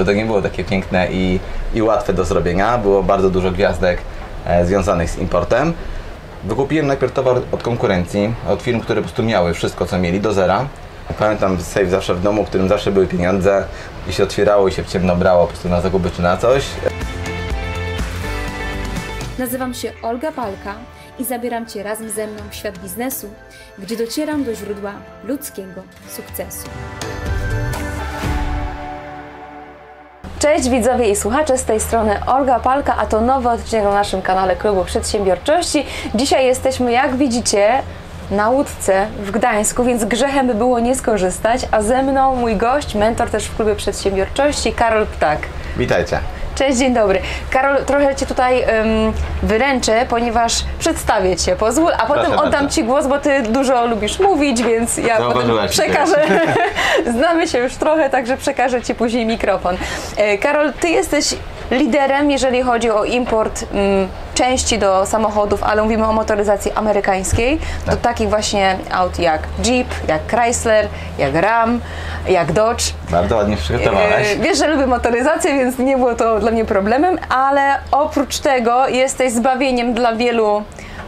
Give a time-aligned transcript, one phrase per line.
[0.00, 1.40] Że to nie było takie piękne i,
[1.74, 2.78] i łatwe do zrobienia.
[2.78, 3.98] Było bardzo dużo gwiazdek
[4.46, 5.72] e, związanych z importem.
[6.44, 10.32] Wykupiłem najpierw towar od konkurencji, od firm, które po prostu miały wszystko, co mieli, do
[10.32, 10.66] zera.
[11.18, 13.64] Pamiętam safe zawsze w domu, w którym zawsze były pieniądze
[14.08, 16.64] i się otwierało i się w ciemno brało po prostu na zakupy czy na coś.
[19.38, 20.74] Nazywam się Olga Palka
[21.18, 23.30] i zabieram Cię razem ze mną w świat biznesu,
[23.78, 24.92] gdzie docieram do źródła
[25.24, 26.68] ludzkiego sukcesu.
[30.42, 34.22] Cześć widzowie i słuchacze, z tej strony Olga Palka, a to nowy odcinek na naszym
[34.22, 35.86] kanale Klubu Przedsiębiorczości.
[36.14, 37.82] Dzisiaj jesteśmy, jak widzicie,
[38.30, 42.94] na łódce w Gdańsku, więc grzechem by było nie skorzystać, a ze mną mój gość,
[42.94, 45.38] mentor też w Klubie Przedsiębiorczości, Karol Ptak.
[45.76, 46.18] Witajcie.
[46.62, 47.20] Cześć, dzień dobry.
[47.50, 49.12] Karol, trochę Cię tutaj ym,
[49.42, 52.68] wyręczę, ponieważ przedstawię Cię, pozwól, a potem oddam bardzo.
[52.68, 56.22] Ci głos, bo Ty dużo lubisz mówić, więc ja potem przekażę.
[57.18, 59.76] Znamy się już trochę, także przekażę Ci później mikrofon.
[60.16, 61.34] E, Karol, Ty jesteś
[61.72, 67.96] liderem, jeżeli chodzi o import ym, części do samochodów, ale mówimy o motoryzacji amerykańskiej, do
[67.96, 71.80] takich właśnie aut jak Jeep, jak Chrysler, jak Ram,
[72.28, 72.84] jak Dodge.
[73.10, 74.32] Bardzo ładnie przygotowałaś.
[74.32, 78.88] E, Wiesz, że lubię motoryzację, więc nie było to dla mnie problemem, ale oprócz tego
[78.88, 80.62] jesteś zbawieniem dla wielu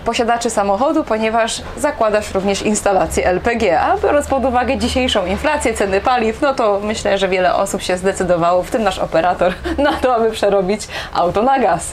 [0.05, 6.41] posiadaczy samochodu, ponieważ zakładasz również instalację LPG, a biorąc pod uwagę dzisiejszą inflację, ceny paliw,
[6.41, 10.30] no to myślę, że wiele osób się zdecydowało, w tym nasz operator, na to, aby
[10.30, 11.91] przerobić auto na gaz.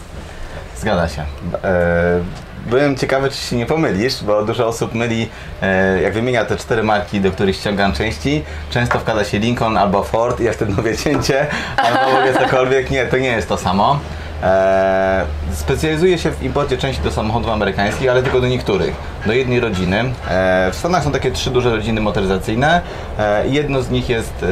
[0.78, 1.22] Zgadza się.
[1.64, 2.20] E,
[2.66, 5.30] Byłem ciekawy, czy się nie pomylisz, bo dużo osób myli,
[5.62, 10.04] e, jak wymienia te cztery marki, do których ściągam części, często wkłada się Lincoln albo
[10.04, 12.92] Ford i ja wtedy mówię cięcie, albo mówię cokolwiek.
[12.92, 14.00] Nie, to nie jest to samo.
[14.44, 18.96] E, Specjalizuję się w imporcie części do samochodów amerykańskich, ale tylko do niektórych.
[19.26, 20.00] Do jednej rodziny.
[20.00, 22.82] E, W Stanach są takie trzy duże rodziny motoryzacyjne.
[23.20, 24.48] E, i Jedno z nich jest e,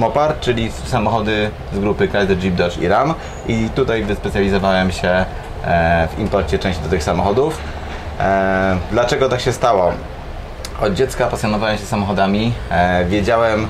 [0.00, 3.14] Mopar, czyli samochody z grupy Chrysler, Jeep, Dodge i Ram.
[3.48, 5.24] I tutaj wyspecjalizowałem się
[5.64, 7.58] e, w imporcie części do tych samochodów.
[8.90, 9.92] Dlaczego tak się stało?
[10.80, 12.52] Od dziecka pasjonowałem się samochodami.
[13.06, 13.66] Wiedziałem,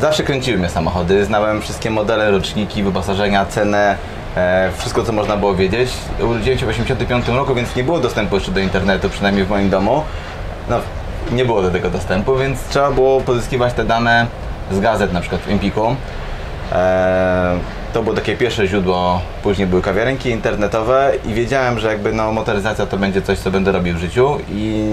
[0.00, 1.24] zawsze kręciły mnie samochody.
[1.24, 3.96] Znałem wszystkie modele, roczniki, wyposażenia, cenę,
[4.36, 5.90] e, wszystko co można było wiedzieć.
[6.20, 9.70] Urodziłem się w 1985 roku, więc nie było dostępu jeszcze do internetu, przynajmniej w moim
[9.70, 10.02] domu.
[10.68, 10.80] No,
[11.32, 14.26] nie było do tego dostępu, więc trzeba było pozyskiwać te dane
[14.70, 15.96] z gazet, na przykład w Empiku.
[16.72, 17.58] E,
[17.92, 22.86] to było takie pierwsze źródło, później były kawiarenki internetowe i wiedziałem, że jakby no, motoryzacja
[22.86, 24.84] to będzie coś, co będę robił w życiu i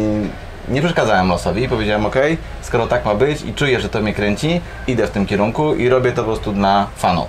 [0.68, 2.16] nie przeszkadzałem losowi i powiedziałem, ok,
[2.62, 5.90] skoro tak ma być i czuję, że to mnie kręci, idę w tym kierunku i
[5.90, 7.26] robię to po prostu dla fanu.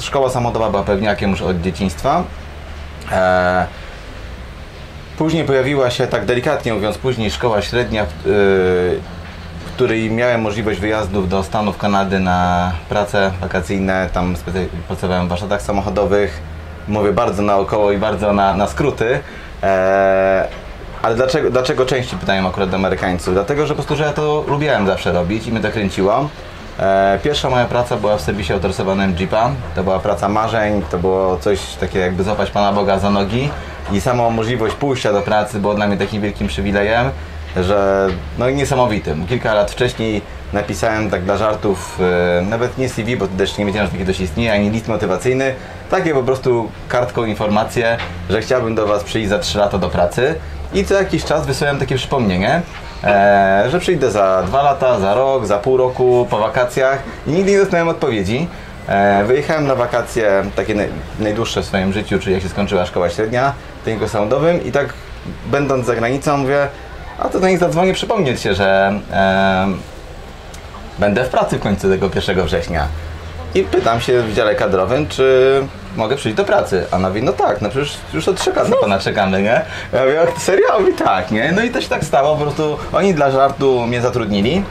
[0.00, 2.22] Szkoła samochodowa była pewniakiem już od dzieciństwa.
[3.12, 3.66] E,
[5.20, 8.32] Później pojawiła się, tak delikatnie mówiąc, później szkoła średnia, w, yy,
[9.66, 14.08] w której miałem możliwość wyjazdów do Stanów, Kanady na prace wakacyjne.
[14.12, 14.34] Tam
[14.86, 16.40] pracowałem w warsztatach samochodowych.
[16.88, 19.20] Mówię bardzo naokoło i bardzo na, na skróty.
[19.62, 20.48] E,
[21.02, 23.34] ale dlaczego, dlaczego części pytają akurat do Amerykańców?
[23.34, 26.28] Dlatego, że po prostu, że ja to lubiłem zawsze robić i mnie to kręciło.
[26.78, 29.50] E, Pierwsza moja praca była w serwisie autoryzowanym Jeepa.
[29.74, 33.50] To była praca marzeń, to było coś takiego jakby złapać Pana Boga za nogi
[33.92, 37.10] i sama możliwość pójścia do pracy było dla mnie takim wielkim przywilejem,
[37.56, 38.06] że
[38.38, 39.26] no niesamowitym.
[39.26, 40.22] Kilka lat wcześniej
[40.52, 41.98] napisałem tak dla żartów,
[42.38, 45.54] e, nawet nie CV, bo jeszcze nie wiedziałem, że takie coś istnieje, ani list motywacyjny,
[45.90, 47.96] takie po prostu kartką informację,
[48.30, 50.34] że chciałbym do Was przyjść za 3 lata do pracy
[50.74, 52.62] i co jakiś czas wysyłałem takie przypomnienie,
[53.04, 57.52] e, że przyjdę za 2 lata, za rok, za pół roku, po wakacjach i nigdy
[57.52, 58.48] nie dostałem odpowiedzi.
[58.88, 60.88] E, Wyjechałem na wakacje takie naj,
[61.18, 64.92] najdłuższe w swoim życiu, czyli jak się skończyła szkoła średnia w techniku samochodowym i tak
[65.46, 66.68] będąc za granicą mówię,
[67.18, 69.66] a to do nich zadzwonię przypomnieć się, że e,
[70.98, 72.86] będę w pracy w końcu tego 1 września.
[73.54, 75.62] I pytam się w dziale kadrowym, czy
[75.96, 76.86] mogę przyjść do pracy.
[76.90, 79.60] A ona mówi, no tak, no przecież już od trzech lat na pana czekamy, nie?
[79.92, 80.66] Ja mówię, "Jak, serio?
[80.74, 81.52] A Mówi, tak, nie?
[81.52, 84.62] No i też tak stało, po prostu oni dla żartu mnie zatrudnili.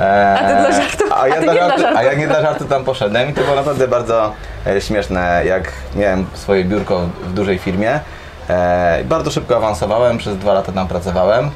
[0.00, 1.04] E, A ty dla żartu?
[1.14, 1.98] A ja, A ty dla nie dla żartu, żartu.
[1.98, 4.32] a ja nie dla żartu tam poszedłem i to było naprawdę bardzo
[4.66, 8.00] e, śmieszne, jak miałem swoje biurko w dużej firmie.
[8.50, 11.50] E, bardzo szybko awansowałem, przez dwa lata tam pracowałem.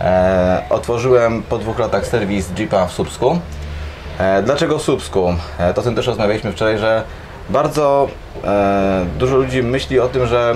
[0.00, 3.40] E, otworzyłem po dwóch latach serwis Jeepa w Słupsku.
[4.18, 5.34] E, Dlaczego Słupsku?
[5.58, 7.02] E, To o tym też rozmawialiśmy wczoraj, że
[7.50, 8.08] bardzo
[8.44, 10.54] e, dużo ludzi myśli o tym, że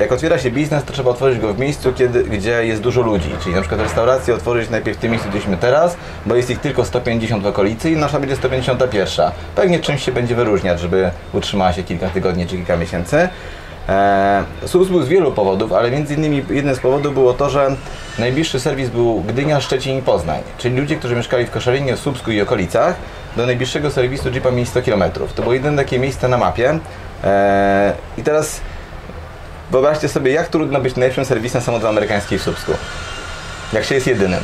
[0.00, 3.28] jak otwiera się biznes, to trzeba otworzyć go w miejscu, kiedy, gdzie jest dużo ludzi.
[3.42, 5.96] Czyli na przykład restaurację otworzyć najpierw w tym miejscu, gdzieśmy teraz,
[6.26, 9.30] bo jest ich tylko 150 w okolicy i nasza będzie 151.
[9.54, 13.28] Pewnie czymś się będzie wyróżniać, żeby utrzymała się kilka tygodni czy kilka miesięcy.
[13.88, 17.76] E, Słupsk był z wielu powodów, ale między innymi jeden z powodów było to, że
[18.18, 20.42] najbliższy serwis był Gdynia, Szczecin i Poznań.
[20.58, 22.96] Czyli ludzie, którzy mieszkali w Koszalinie, Słupsku i okolicach,
[23.36, 25.02] do najbliższego serwisu Jeepa mieli 100 km.
[25.34, 26.78] To było jedyne takie miejsce na mapie.
[27.24, 28.60] E, I teraz
[29.70, 32.72] wyobraźcie sobie, jak trudno być najlepszym serwisem samochodu amerykańskiej w Słupsku.
[33.72, 34.40] Jak się jest jedynym.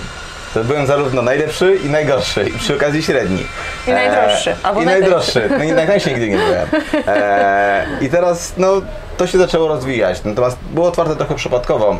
[0.54, 3.46] To byłem zarówno najlepszy i najgorszy, i przy okazji średni.
[3.86, 5.50] I najdroższy, albo I najdroższy.
[5.58, 6.68] No i najtańszy nigdy nie byłem.
[7.06, 8.72] E, I teraz, no,
[9.16, 10.24] to się zaczęło rozwijać.
[10.24, 11.96] Natomiast było otwarte trochę przypadkowo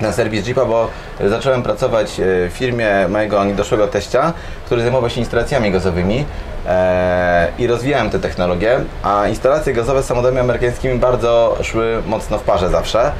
[0.00, 0.88] ten serwis Jeepa, bo
[1.28, 4.32] zacząłem pracować e, w firmie mojego niedoszłego teścia,
[4.66, 6.24] który zajmował się instalacjami gazowymi
[6.66, 12.42] e, i rozwijałem te technologie, a instalacje gazowe z samochodami amerykańskimi bardzo szły mocno w
[12.42, 13.12] parze zawsze.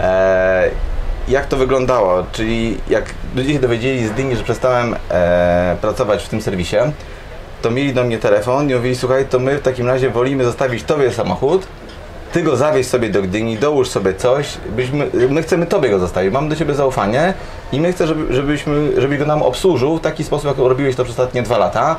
[0.00, 0.70] E,
[1.28, 2.24] jak to wyglądało?
[2.32, 3.04] Czyli jak
[3.36, 4.96] ludzie się dowiedzieli z Dyni, że przestałem
[5.80, 6.76] pracować w tym serwisie,
[7.62, 10.84] to mieli do mnie telefon i mówili, słuchaj, to my w takim razie wolimy zostawić
[10.84, 11.66] Tobie samochód,
[12.32, 16.32] Ty go zawieź sobie do Gdyni, dołóż sobie coś, byśmy, my chcemy Tobie go zostawić,
[16.32, 17.34] mamy do Ciebie zaufanie
[17.72, 21.04] i my chcemy, żeby, żebyśmy, żebyś go nam obsłużył w taki sposób, jak robiłeś to
[21.04, 21.96] przez ostatnie dwa lata,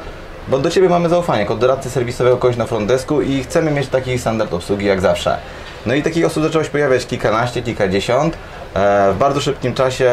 [0.47, 3.87] bo do Ciebie mamy zaufanie jako doradcy serwisowego kogoś na front desku i chcemy mieć
[3.87, 5.37] taki standard obsługi jak zawsze.
[5.85, 8.37] No i takich osób zaczęło się pojawiać kilkanaście, kilkadziesiąt.
[8.73, 10.11] E, w bardzo szybkim czasie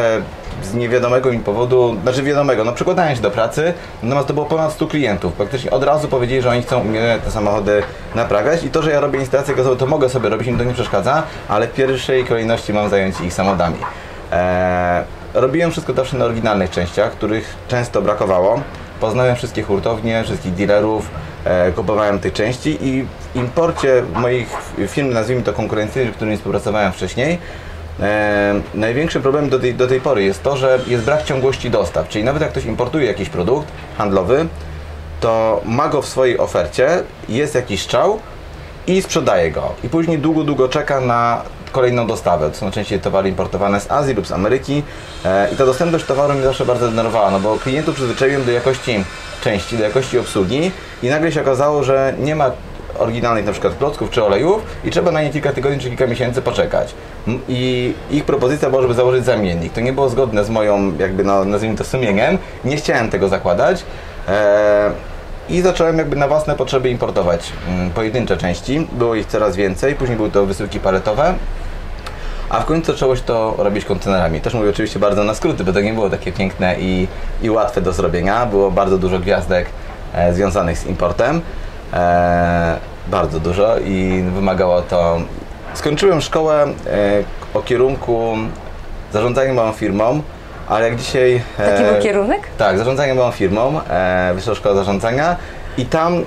[0.63, 4.73] z niewiadomego mi powodu, znaczy wiadomego, no przykładałem się do pracy, natomiast to było ponad
[4.73, 5.33] 100 klientów.
[5.33, 7.83] Praktycznie od razu powiedzieli, że oni chcą mnie te samochody
[8.15, 10.75] naprawiać i to, że ja robię instalację gazową, to mogę sobie robić, im to nie
[10.75, 13.77] przeszkadza, ale w pierwszej kolejności mam zająć się ich samochodami.
[14.33, 15.05] E,
[15.35, 18.61] robiłem wszystko zawsze na oryginalnych częściach, których często brakowało.
[19.01, 21.11] Poznałem wszystkie hurtownie, wszystkich dealerów,
[21.45, 24.49] e, kupowałem tych części i w imporcie moich
[24.89, 27.39] firm, nazwijmy to konkurencyjnych, z którymi współpracowałem wcześniej,
[28.75, 32.09] największy problem do tej, do tej pory jest to, że jest brak ciągłości dostaw.
[32.09, 33.69] Czyli nawet jak ktoś importuje jakiś produkt
[33.99, 34.47] handlowy,
[35.21, 36.89] to ma go w swojej ofercie,
[37.29, 38.19] jest jakiś strzał
[38.87, 39.73] i sprzedaje go.
[39.85, 41.43] I później długo, długo czeka na
[41.73, 42.51] kolejną dostawę.
[42.51, 44.83] To są najczęściej towary importowane z Azji lub z Ameryki.
[45.25, 49.05] E, I ta dostępność towaru mnie zawsze bardzo denerwowała, no bo klientów przyzwyczaiłem do jakości
[49.45, 50.71] części, do jakości obsługi
[51.03, 52.51] i nagle się okazało, że nie ma
[52.99, 56.43] oryginalnych na przykład klocków czy olejów i trzeba na nie kilka tygodni czy kilka miesięcy
[56.43, 56.95] poczekać.
[57.49, 59.73] I ich propozycja była, żeby założyć zamiennik.
[59.73, 62.39] To nie było zgodne z moją, jakby no, nazwijmy to sumieniem.
[62.65, 63.85] Nie chciałem tego zakładać.
[64.29, 64.91] E,
[65.49, 67.53] i zacząłem jakby na własne potrzeby importować
[67.95, 68.89] pojedyncze części.
[68.93, 71.35] Było ich coraz więcej, później były to wysyłki paletowe.
[72.49, 74.41] A w końcu zaczęło się to robić kontenerami.
[74.41, 77.09] Też mówię oczywiście bardzo na skróty, bo to nie było takie piękne i,
[77.43, 78.47] i łatwe do zrobienia.
[78.47, 79.67] Było bardzo dużo gwiazdek
[80.15, 81.41] e, związanych z importem.
[81.93, 82.77] E,
[83.09, 85.19] bardzo dużo i wymagało to.
[85.75, 86.69] Skończyłem szkołę e,
[87.55, 88.37] o kierunku
[89.13, 90.23] zarządzania małą firmą,
[90.69, 91.43] ale jak dzisiaj.
[91.59, 92.41] e, Taki był kierunek?
[92.59, 95.37] tak, zarządzanie małą firmą, e, Wyższa Szkoła Zarządzania
[95.79, 96.23] i tam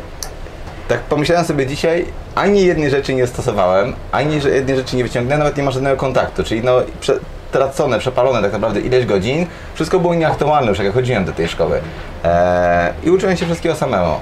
[0.88, 2.06] tak pomyślałem sobie dzisiaj,
[2.36, 6.44] ani jednej rzeczy nie stosowałem, ani jednej rzeczy nie wyciągnąłem, nawet nie ma żadnego kontaktu,
[6.44, 7.14] czyli no prze,
[7.52, 11.82] tracone, przepalone tak naprawdę ileś godzin, wszystko było nieaktualne już jak chodziłem do tej szkoły.
[12.24, 14.16] E, I uczyłem się wszystkiego samemu.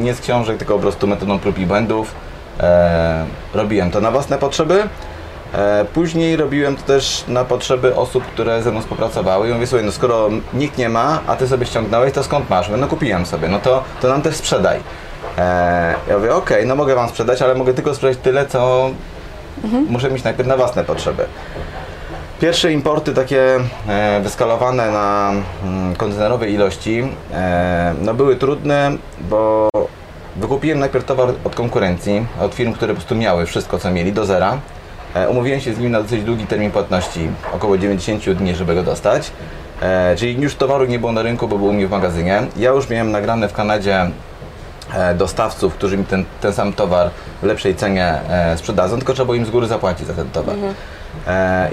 [0.00, 2.14] Nie z książek, tylko po prostu metodą prób i błędów.
[2.60, 4.82] E, robiłem to na własne potrzeby.
[5.54, 9.86] E, Później robiłem to też na potrzeby osób, które ze mną współpracowały i mówię, słuchaj,
[9.86, 12.68] no skoro nikt nie ma, a ty sobie ściągnąłeś, to skąd masz?
[12.68, 14.80] Mówię, no kupiłem sobie, no to, to nam też sprzedaj.
[15.38, 18.90] E, ja mówię, okej, no mogę wam sprzedać, ale mogę tylko sprzedać tyle, co
[19.88, 21.24] muszę mieć najpierw na własne potrzeby.
[22.40, 23.58] Pierwsze importy takie
[23.88, 25.32] e, wyskalowane na
[25.64, 27.02] mm, kontenerowej ilości
[27.32, 29.68] e, no były trudne, bo
[30.36, 34.26] wykupiłem najpierw towar od konkurencji, od firm, które po prostu miały wszystko, co mieli, do
[34.26, 34.58] zera.
[35.14, 38.82] E, umówiłem się z nimi na dosyć długi termin płatności, około 90 dni, żeby go
[38.82, 39.30] dostać.
[39.82, 42.42] E, czyli już towaru nie było na rynku, bo był u mnie w magazynie.
[42.56, 44.10] Ja już miałem nagrane w Kanadzie
[44.94, 47.10] e, dostawców, którzy mi ten, ten sam towar
[47.42, 50.56] w lepszej cenie e, sprzedadzą, tylko trzeba było im z góry zapłacić za ten towar.
[50.56, 50.74] E,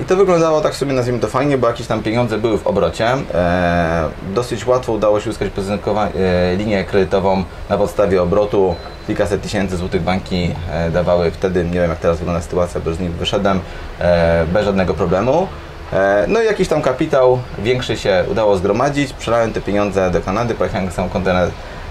[0.02, 3.08] I to wyglądało tak sobie, nazwijmy to fajnie, bo jakieś tam pieniądze były w obrocie.
[3.34, 8.76] E, dosyć łatwo udało się uzyskać e, linię kredytową na podstawie obrotu.
[9.08, 12.98] Kilkaset tysięcy złotych banki e, dawały wtedy, nie wiem jak teraz wygląda sytuacja, bo już
[12.98, 13.60] z nich wyszedłem,
[14.00, 15.48] e, bez żadnego problemu.
[15.94, 19.14] E, No i jakiś tam kapitał większy się udało zgromadzić.
[19.14, 21.50] Przelałem te pieniądze do Kanady, pojechałem sam kontener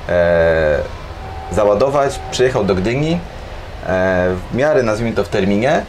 [0.08, 0.78] e,
[1.52, 2.20] załadować.
[2.30, 5.82] Przyjechał do Gdyni e, w miarę, nazwijmy to w terminie.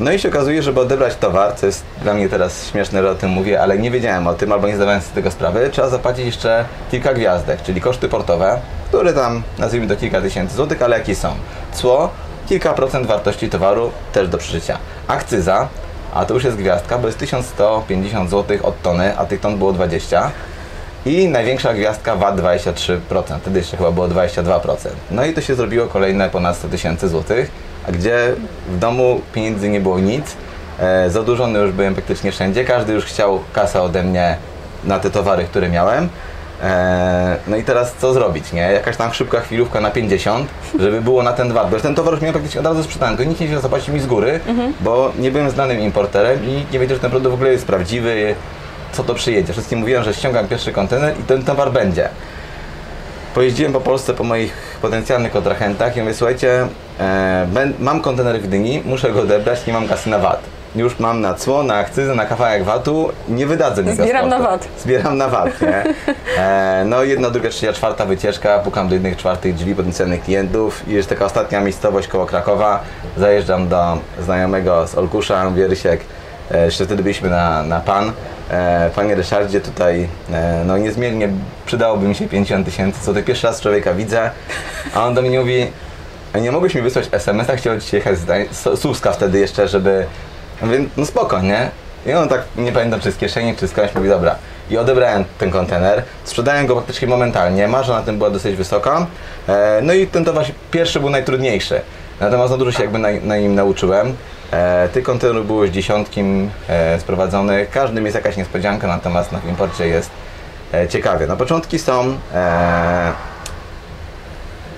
[0.00, 3.14] No i się okazuje, żeby odebrać towar, co jest dla mnie teraz śmieszne, że o
[3.14, 6.26] tym mówię, ale nie wiedziałem o tym albo nie zdawałem sobie tego sprawy, trzeba zapłacić
[6.26, 11.14] jeszcze kilka gwiazdek, czyli koszty portowe, które tam nazwijmy to kilka tysięcy złotych, ale jakie
[11.14, 11.34] są?
[11.72, 12.10] Cło,
[12.48, 14.78] kilka procent wartości towaru, też do przeżycia.
[15.08, 15.68] Akcyza,
[16.14, 19.72] a to już jest gwiazdka, bo jest 1150 zł od tony, a tych ton było
[19.72, 20.30] 20.
[21.06, 24.76] I największa gwiazdka VAT 23%, wtedy jeszcze chyba było 22%.
[25.10, 27.50] No i to się zrobiło kolejne ponad 100 tysięcy złotych,
[27.88, 28.34] a gdzie
[28.68, 30.36] w domu pieniędzy nie było nic,
[30.80, 34.36] e, zadłużony już byłem praktycznie wszędzie, każdy już chciał kasę ode mnie
[34.84, 36.08] na te towary, które miałem.
[36.62, 38.60] E, no i teraz co zrobić, nie?
[38.60, 42.22] Jakaś tam szybka chwilówka na 50, żeby było na ten VAT, bo ten towar już
[42.22, 44.40] miałem praktycznie od razu sprzedany, to nikt nie chciał zapłacić mi z góry,
[44.80, 48.34] bo nie byłem znanym importerem i nie wiedział, że ten produkt w ogóle jest prawdziwy,
[48.94, 49.52] co to przyjedzie.
[49.52, 52.08] Wszystkim mówiłem, że ściągam pierwszy kontener i ten towar będzie.
[53.34, 56.66] Pojeździłem po Polsce po moich potencjalnych kontrahentach i mówię, słuchajcie,
[57.00, 60.40] e, ben, mam kontener w Gdyni, muszę go odebrać, nie mam kasy na VAT.
[60.76, 64.38] Już mam na cło, na akcyzę, na kawałek VAT-u, nie wydadzę mi Zbieram na.
[64.38, 64.68] VAT.
[64.78, 65.84] Zbieram na VAT, nie?
[66.38, 70.92] E, no jedna, druga, trzecia, czwarta wycieczka, pukam do jednych, czwartych drzwi potencjalnych klientów i
[70.92, 72.80] już taka ostatnia miejscowość koło Krakowa,
[73.16, 76.00] zajeżdżam do znajomego z Olkusza, mówię, Rysiek,
[76.50, 78.12] jeszcze wtedy byliśmy na, na PAN,
[78.50, 81.28] e, Panie Ryszardzie, tutaj e, no niezmiernie
[81.66, 84.30] przydałoby mi się 50 tysięcy, co to pierwszy raz człowieka widzę,
[84.94, 85.66] a on do mnie mówi,
[86.32, 90.06] "A nie mogłeś mi wysłać SMS-a, chciał Ci jechać z Słupska wtedy jeszcze, żeby...
[90.96, 91.70] No spoko, nie?
[92.06, 94.36] I on tak, nie pamiętam czy z kieszeni, czy skądś mówi, dobra.
[94.70, 99.06] I odebrałem ten kontener, sprzedałem go praktycznie momentalnie, marża na tym była dosyć wysoka.
[99.48, 101.80] E, no i ten towar pierwszy był najtrudniejszy.
[102.20, 104.16] Natomiast no dużo się jakby na, na nim nauczyłem.
[104.50, 106.20] E, tych kontenerów było już dziesiątki
[106.68, 110.10] e, sprowadzonych, każdym jest jakaś niespodzianka, natomiast na imporcie jest
[110.74, 111.26] e, ciekawie.
[111.26, 112.18] Na początki są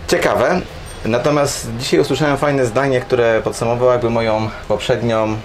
[0.08, 0.60] ciekawe.
[1.04, 5.36] Natomiast dzisiaj usłyszałem fajne zdanie, które podsumowało jakby moją poprzednią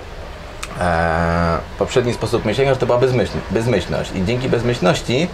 [0.80, 4.12] e, poprzedni sposób myślenia, że to była bezmyśl, bezmyślność.
[4.16, 5.28] I dzięki bezmyślności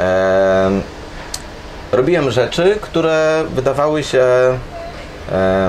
[0.00, 0.70] e,
[1.92, 4.24] robiłem rzeczy, które wydawały się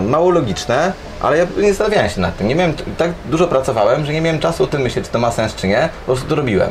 [0.01, 2.47] mało logiczne, ale ja nie zastanawiałem się nad tym.
[2.47, 5.31] Nie miałem, tak dużo pracowałem, że nie miałem czasu o tym myśleć, czy to ma
[5.31, 5.89] sens, czy nie.
[5.99, 6.69] Po prostu to robiłem.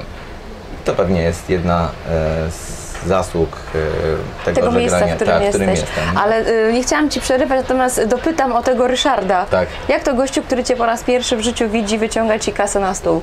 [0.85, 5.69] To pewnie jest jedna e, z zasług e, tego, Tego miejsca, w którym tak, jesteś.
[5.69, 6.19] jestem.
[6.19, 9.47] Ale y, nie chciałam Ci przerywać, natomiast dopytam o tego Ryszarda.
[9.47, 9.69] Tak.
[9.89, 12.95] Jak to gościu, który Cię po raz pierwszy w życiu widzi, wyciąga Ci kasę na
[12.95, 13.23] stół?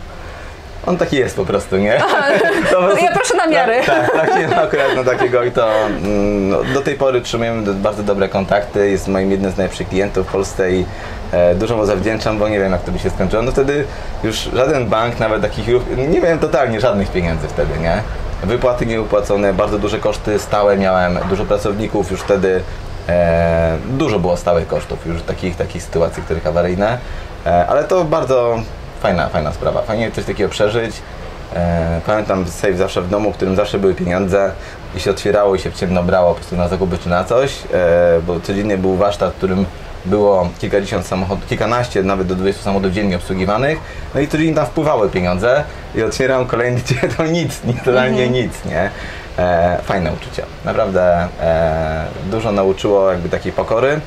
[0.87, 2.01] On taki jest po prostu, nie?
[2.71, 3.81] To po prostu- ja proszę namiary.
[3.85, 7.21] Tak, tak, tak nie ma akurat na takiego i to mm, no, do tej pory
[7.21, 10.85] trzymujemy bardzo dobre kontakty, jest moim jednym z najlepszych klientów w Polsce i
[11.31, 13.41] e, dużo mu zawdzięczam, bo nie wiem jak to by się skończyło.
[13.41, 13.85] No wtedy
[14.23, 15.67] już żaden bank, nawet takich,
[15.97, 18.01] nie miałem totalnie żadnych pieniędzy wtedy, nie?
[18.43, 22.61] Wypłaty nieupłacone, bardzo duże koszty stałe miałem, dużo pracowników już wtedy,
[23.09, 26.97] e, dużo było stałych kosztów już takich, takich sytuacji, których awaryjne,
[27.45, 28.59] e, ale to bardzo
[29.01, 30.95] fajna, fajna sprawa, fajnie coś takiego przeżyć.
[31.55, 34.51] E, pamiętam safe zawsze w domu, w którym zawsze były pieniądze
[34.95, 37.51] i się otwierało i się w ciemno brało po prostu na zakupy czy na coś,
[37.73, 39.65] e, bo codziennie był warsztat, w którym
[40.05, 43.79] było kilkadziesiąt samochodów, kilkanaście, nawet do 20 samochodów dziennie obsługiwanych,
[44.15, 45.63] no i codziennie tam wpływały pieniądze
[45.95, 48.89] i otwieram kolejny dzień, to nic, nie, totalnie nic, nie?
[49.37, 53.99] E, fajne uczucie, naprawdę e, dużo nauczyło jakby takiej pokory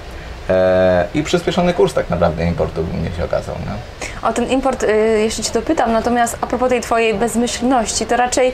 [1.14, 4.00] i przyspieszony kurs tak naprawdę importu mnie się okazał, nie?
[4.28, 8.52] O ten import y, jeszcze Cię dopytam, natomiast a propos tej Twojej bezmyślności, to raczej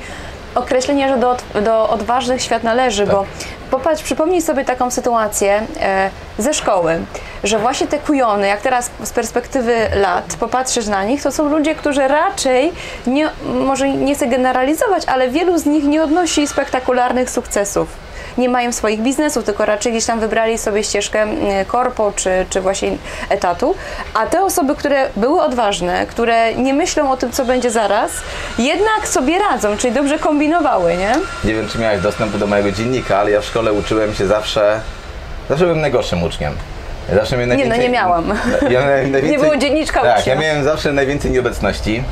[0.55, 3.15] określenie, że do, do odważnych świat należy, Tak.
[3.15, 3.25] bo
[3.71, 6.99] popatrz, przypomnij sobie taką sytuację e, ze szkoły,
[7.45, 11.75] że właśnie te kujony, jak teraz z perspektywy lat popatrzysz na nich, to są ludzie,
[11.75, 12.73] którzy raczej,
[13.07, 13.31] nie,
[13.65, 18.05] może nie chcę generalizować, ale wielu z nich nie odnosi spektakularnych sukcesów
[18.38, 22.61] nie mają swoich biznesów, tylko raczej gdzieś tam wybrali sobie ścieżkę mm, korpo czy, czy
[22.61, 22.90] właśnie
[23.31, 23.75] etatu.
[24.14, 28.11] A te osoby, które były odważne, które nie myślą o tym, co będzie zaraz,
[28.59, 31.12] jednak sobie radzą, czyli dobrze kombinowały, nie?
[31.45, 34.81] Nie wiem, czy miałeś dostęp do mojego dziennika, ale ja w szkole uczyłem się zawsze.
[35.49, 36.52] Zawsze byłem najgorszym uczniem.
[37.14, 38.35] Zawsze miałem Nie, no, najwięcej, nie miałam.
[38.71, 40.35] Ja miałem najwięcej, Nie było dzienniczka Tak, ucznia.
[40.35, 42.05] ja miałem zawsze najwięcej nieobecności.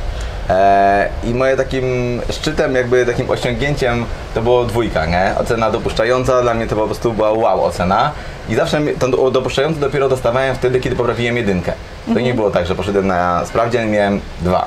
[0.50, 1.84] E, I moje takim
[2.30, 5.32] szczytem, jakby takim osiągnięciem to było dwójka, nie?
[5.40, 8.12] Ocena dopuszczająca, dla mnie to po prostu była wow ocena.
[8.48, 11.72] I zawsze tą dopuszczającą dopiero dostawałem wtedy, kiedy poprawiłem jedynkę.
[12.04, 12.26] To Mhm.
[12.26, 14.66] nie było tak, że poszedłem na sprawdzian i miałem dwa.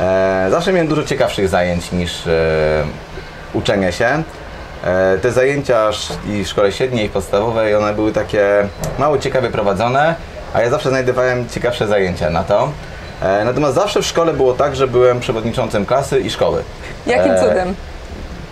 [0.00, 2.30] E, zawsze miałem dużo ciekawszych zajęć niż e,
[3.52, 4.22] uczenie się.
[5.22, 5.90] Te zajęcia
[6.28, 8.44] i w szkole średniej, i podstawowej, one były takie
[8.98, 10.14] mało ciekawie prowadzone,
[10.54, 12.68] a ja zawsze znajdowałem ciekawsze zajęcia na to.
[13.24, 16.62] E, Natomiast zawsze w szkole było tak, że byłem przewodniczącym klasy i szkoły.
[17.06, 17.74] Jakim E, cudem?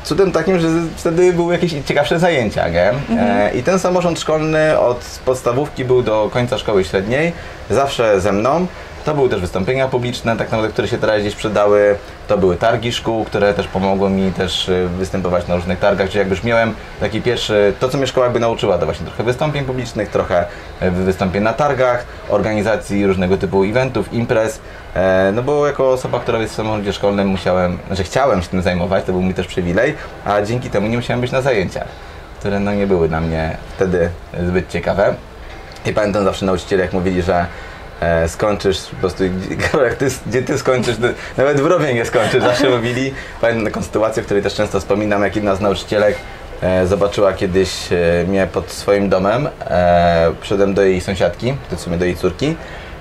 [0.04, 2.92] Cudem takim, że wtedy były jakieś ciekawsze zajęcia, nie?
[3.20, 7.32] E, I ten samorząd szkolny od podstawówki był do końca szkoły średniej,
[7.70, 8.66] zawsze ze mną.
[9.04, 11.96] To były też wystąpienia publiczne, tak naprawdę, które się teraz gdzieś przydały.
[12.28, 16.18] To były targi szkół, które też pomogły mi też y, występować na różnych targach, czyli
[16.18, 19.64] jakby już miałem taki pierwszy, to co mnie szkoła jakby nauczyła, to właśnie trochę wystąpień
[19.64, 20.44] publicznych, trochę
[20.82, 24.60] y, wystąpień na targach, organizacji różnego typu eventów, imprez.
[24.94, 28.62] E, No bo jako osoba, która jest w samorządzie szkolnym musiałem, że chciałem się tym
[28.62, 29.94] zajmować, to był mi też przywilej,
[30.24, 31.88] a dzięki temu nie musiałem być na zajęciach,
[32.38, 34.10] które no nie były dla mnie wtedy
[34.48, 35.14] zbyt ciekawe.
[35.86, 37.46] I pamiętam zawsze nauczyciele, jak mówili, że
[38.02, 39.24] e, skończysz po prostu,
[39.98, 43.14] ty, gdzie ty skończysz, ty, nawet w rowie nie skończysz, zawsze mówili.
[43.40, 46.16] Pamiętam taką sytuację, w której też często wspominam, jak jedna z nauczycielek
[46.62, 51.80] e, zobaczyła kiedyś e, mnie pod swoim domem, e, przyszedłem do jej sąsiadki, to w
[51.80, 52.56] sumie do jej córki.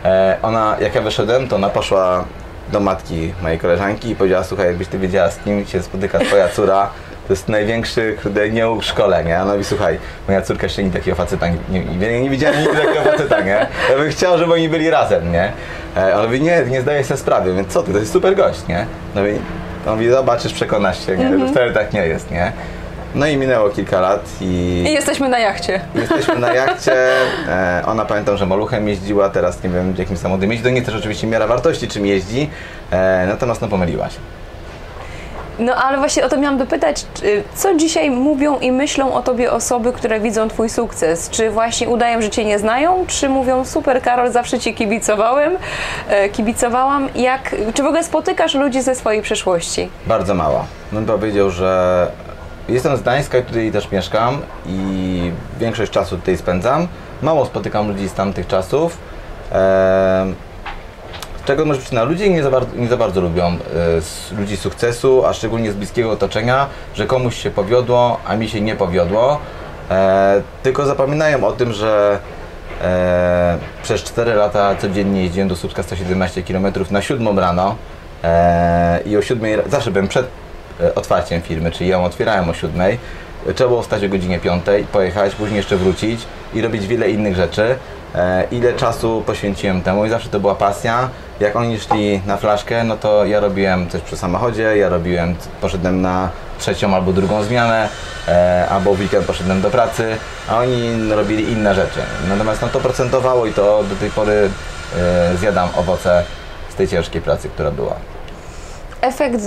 [0.06, 2.26] E, ona, jak ja wyszedłem, to ona poszła
[2.72, 6.50] do matki mojej koleżanki i powiedziała, słuchaj, jakbyś ty wiedziała, z kim się spotyka twoja
[6.50, 6.90] córa,
[7.32, 9.40] to jest największy kurde nieuk w szkole, nie?
[9.40, 9.98] A Ona mówi, słuchaj,
[10.28, 13.68] moja córka jeszcze nigdy takiego faceta nie, nie, nie, widziała nigdy takiego faceta, nie?
[13.92, 15.52] Ja bym chciał, żeby oni byli razem, nie?
[15.98, 18.68] E, On mówi, nie, nie zdaję sobie sprawy, więc co ty, to jest super gość,
[18.68, 18.86] nie?
[19.16, 19.34] No mówi,
[19.88, 21.40] on mówi, zobaczysz, przekonasz się, nie?
[21.40, 22.52] Że wcale tak nie jest, nie?
[23.16, 24.84] No i minęło kilka lat i...
[24.88, 25.82] I jesteśmy na jachcie.
[25.96, 26.94] Jesteśmy na jachcie.
[27.48, 30.64] E, ona pamiętam, że maluchem jeździła, teraz nie wiem jakim samochodem jeździ.
[30.64, 32.50] To nie też oczywiście miara wartości, czym jeździ.
[32.92, 34.20] E, natomiast no pomyliła się.
[35.60, 37.06] No ale właśnie o to miałam dopytać,
[37.56, 41.30] co dzisiaj mówią i myślą o tobie osoby, które widzą twój sukces?
[41.30, 45.58] Czy właśnie udają, że cię nie znają, czy mówią super Karol, zawsze ci kibicowałem,
[46.10, 47.10] e, kibicowałam?
[47.16, 49.90] Jak, czy w ogóle spotykasz ludzi ze swojej przeszłości?
[50.08, 50.66] Bardzo mało.
[50.92, 52.08] Bym powiedział, że
[52.70, 56.88] jestem z Gdańska i tutaj też mieszkam i większość czasu tutaj spędzam.
[57.22, 58.98] Mało spotykam ludzi z tamtych czasów.
[59.52, 60.51] E, z
[61.46, 62.04] czego może przyczyna?
[62.04, 63.58] Ludzie nie za, bardzo, nie za bardzo lubią
[63.98, 68.62] s- ludzi sukcesu, a szczególnie z bliskiego otoczenia, że komuś się powiodło, a mi się
[68.62, 69.40] nie powiodło.
[69.92, 72.20] E, tylko zapominają o tym, że
[72.82, 77.76] e, przez 4 lata codziennie jeździłem do Słupska 117 km na 7 rano
[78.24, 80.28] e, i o 7 ra- zawsze byłem przed
[80.82, 82.98] e, otwarciem firmy, czyli ją otwierałem o 7.
[83.56, 86.22] Trzeba było wstać o godzinie 5, pojechać, później jeszcze wrócić
[86.54, 87.76] i robić wiele innych rzeczy.
[88.16, 91.10] E, ile czasu poświęciłem temu i zawsze to była pasja.
[91.40, 96.02] Jak oni szli na flaszkę, no to ja robiłem coś przy samochodzie, ja robiłem, poszedłem
[96.02, 97.90] na trzecią albo drugą zmianę,
[98.28, 100.18] e, albo w weekend poszedłem do pracy,
[100.50, 102.00] a oni robili inne rzeczy.
[102.30, 104.50] Natomiast no to procentowało i to do tej pory
[104.98, 106.24] e, zjadam owoce
[106.70, 107.96] z tej ciężkiej pracy, która była.
[109.02, 109.42] Efekt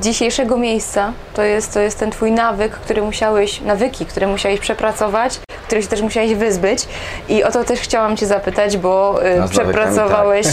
[0.00, 5.40] dzisiejszego miejsca to jest, to jest ten twój nawyk, który musiałeś, nawyki, które musiałeś przepracować,
[5.70, 6.88] których się też musiałeś wyzbyć.
[7.28, 10.52] I o to też chciałam Cię zapytać, bo y, No, przepracowałeś y,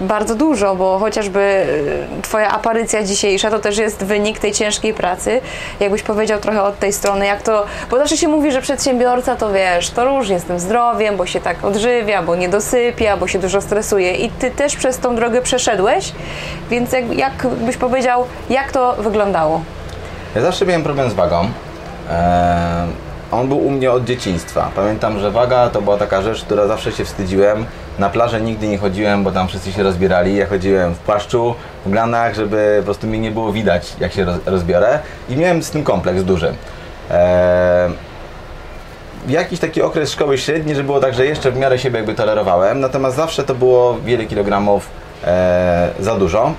[0.00, 1.40] bardzo dużo, bo chociażby
[2.18, 5.40] y, Twoja aparycja dzisiejsza to też jest wynik tej ciężkiej pracy.
[5.80, 9.52] Jakbyś powiedział trochę od tej strony, jak to, bo zawsze się mówi, że przedsiębiorca to
[9.52, 13.38] wiesz, to różnie z tym zdrowiem, bo się tak odżywia, bo nie dosypia, bo się
[13.38, 16.12] dużo stresuje i Ty też przez tą drogę przeszedłeś,
[16.70, 19.60] więc jak, jak byś powiedział, jak to wyglądało?
[20.34, 21.40] Ja zawsze miałem problem z wagą.
[21.44, 21.48] Eee,
[23.32, 24.70] on był u mnie od dzieciństwa.
[24.76, 27.64] Pamiętam, że waga to była taka rzecz, która zawsze się wstydziłem.
[27.98, 30.36] Na plażę nigdy nie chodziłem, bo tam wszyscy się rozbierali.
[30.36, 31.54] Ja chodziłem w płaszczu,
[31.86, 34.98] w glanach, żeby po prostu mi nie było widać, jak się roz- rozbiorę.
[35.28, 36.54] I miałem z tym kompleks duży.
[37.10, 37.92] Eee,
[39.28, 42.80] jakiś taki okres szkoły średniej, że było tak, że jeszcze w miarę siebie jakby tolerowałem,
[42.80, 44.88] natomiast zawsze to było wiele kilogramów
[45.24, 46.52] e, za dużo.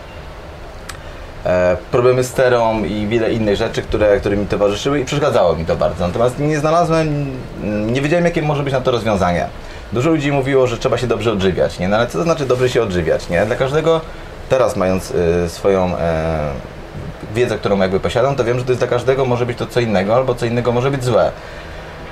[1.45, 5.65] E, problemy z sterą i wiele innych rzeczy, które, które mi towarzyszyły i przeszkadzało mi
[5.65, 6.07] to bardzo.
[6.07, 7.31] Natomiast nie znalazłem,
[7.63, 9.47] nie wiedziałem jakie może być na to rozwiązanie.
[9.93, 11.87] Dużo ludzi mówiło, że trzeba się dobrze odżywiać, nie?
[11.87, 13.45] No ale co to znaczy dobrze się odżywiać, nie?
[13.45, 14.01] Dla każdego,
[14.49, 16.51] teraz mając y, swoją e,
[17.35, 19.79] wiedzę, którą jakby posiadam, to wiem, że to jest dla każdego może być to co
[19.79, 21.31] innego, albo co innego może być złe.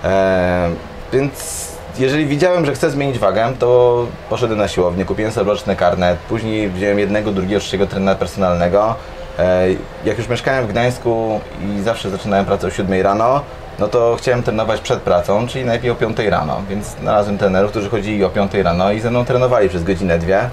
[0.03, 0.69] E,
[1.13, 1.67] więc
[1.99, 6.69] jeżeli widziałem, że chcę zmienić wagę, to poszedłem na siłownię, kupiłem sobie roczny karnet, później
[6.69, 8.95] wziąłem jednego, drugiego, trzeciego trenera personalnego.
[9.39, 9.67] E,
[10.05, 13.41] jak już mieszkałem w Gdańsku i zawsze zaczynałem pracę o 7 rano,
[13.79, 17.89] no to chciałem trenować przed pracą, czyli najlepiej o 5 rano, więc znalazłem trenerów, którzy
[17.89, 20.49] chodzili o 5 rano i ze mną trenowali przez godzinę, dwie.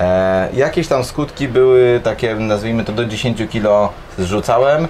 [0.00, 4.88] E, jakieś tam skutki były takie, nazwijmy to do 10 kg zrzucałem,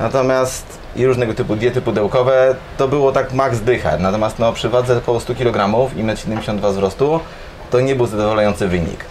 [0.00, 3.96] natomiast i różnego typu diety pudełkowe, to było tak maks dycha.
[3.98, 7.20] Natomiast no, przy wadze około 100 kg i 1,72 m wzrostu,
[7.70, 9.04] to nie był zadowalający wynik.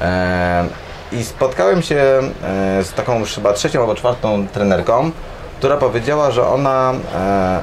[0.00, 0.64] E,
[1.12, 5.10] I spotkałem się e, z taką chyba trzecią albo czwartą trenerką,
[5.58, 7.60] która powiedziała, że ona, e,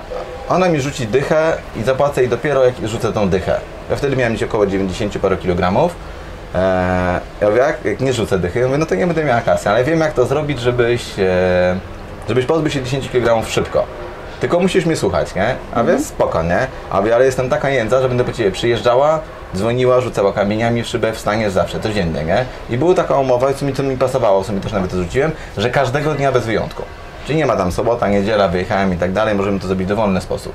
[0.49, 3.59] ona mi rzuci dychę i zapłacę jej dopiero jak rzucę tą dychę.
[3.89, 5.95] Ja wtedy miałem mieć około 90 paru kilogramów.
[6.55, 8.59] E, ja mówię, jak, jak nie rzucę dychy?
[8.59, 11.05] Ja mówię, no to nie będę miała kasy, ale wiem jak to zrobić, żebyś,
[12.27, 13.85] żebyś pozbył się 10 kg szybko.
[14.39, 15.55] Tylko musisz mnie słuchać, nie?
[15.73, 16.67] A więc spoko, nie?
[16.89, 19.19] A mówię, ale jestem taka jędza, że będę po Ciebie przyjeżdżała,
[19.55, 22.45] dzwoniła, rzucała kamieniami w szybę, wstaniesz zawsze, codziennie, nie?
[22.69, 25.69] I była taka umowa, co mi to mi pasowało, co mi też nawet rzuciłem, że
[25.69, 26.83] każdego dnia bez wyjątku.
[27.25, 30.21] Czyli nie ma tam sobota, niedziela, wyjechałem i tak dalej, możemy to zrobić w dowolny
[30.21, 30.53] sposób.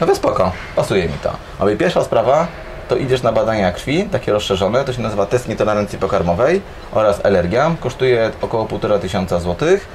[0.00, 1.30] No to spoko, pasuje mi to.
[1.58, 2.46] A mówię, pierwsza sprawa,
[2.88, 7.70] to idziesz na badania krwi, takie rozszerzone, to się nazywa test nietolerancji pokarmowej oraz alergia,
[7.80, 9.88] kosztuje około 1,5 tysiąca złotych,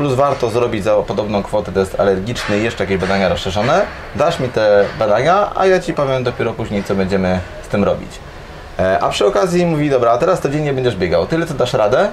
[0.00, 3.82] plus warto zrobić za podobną kwotę test alergiczny i jeszcze jakieś badania rozszerzone.
[4.16, 8.10] Dasz mi te badania, a ja Ci powiem dopiero później, co będziemy z tym robić.
[8.78, 11.26] E, a przy okazji mówi, dobra, a teraz codziennie będziesz biegał.
[11.26, 12.08] Tyle, co dasz radę,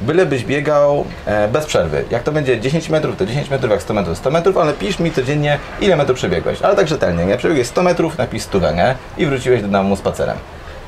[0.00, 2.04] byle byś biegał e, bez przerwy.
[2.10, 4.98] Jak to będzie 10 metrów, to 10 metrów, jak 100 metrów, 100 metrów, ale pisz
[4.98, 6.62] mi codziennie, ile metrów przebiegłeś.
[6.62, 7.36] Ale tak rzetelnie, nie?
[7.36, 8.94] Przebiegłeś 100 metrów, napisz stówę, nie?
[9.18, 10.36] I wróciłeś do domu spacerem.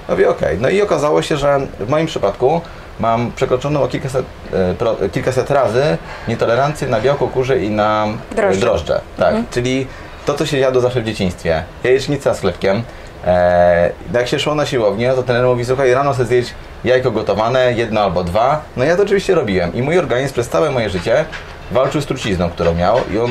[0.08, 0.58] Mówię, okej.
[0.60, 2.60] No i okazało się, że w moim przypadku
[3.00, 5.82] mam przekroczoną o kilkaset, e, pro, kilkaset razy
[6.28, 8.60] nietolerancję na białko kurze i na e, Drożdże.
[8.60, 9.00] drożdże.
[9.16, 9.86] Tak, czyli
[10.26, 11.62] to, co się jadło zawsze w dzieciństwie.
[11.84, 12.82] Jajecznica z chlebkiem.
[13.26, 17.72] E, jak się szło na siłownię, to trener mówi, słuchaj, rano sobie zjeść jajko gotowane,
[17.72, 18.60] jedno albo dwa.
[18.76, 21.24] No ja to oczywiście robiłem i mój organizm przez całe moje życie
[21.70, 23.30] walczył z trucizną, którą miał i on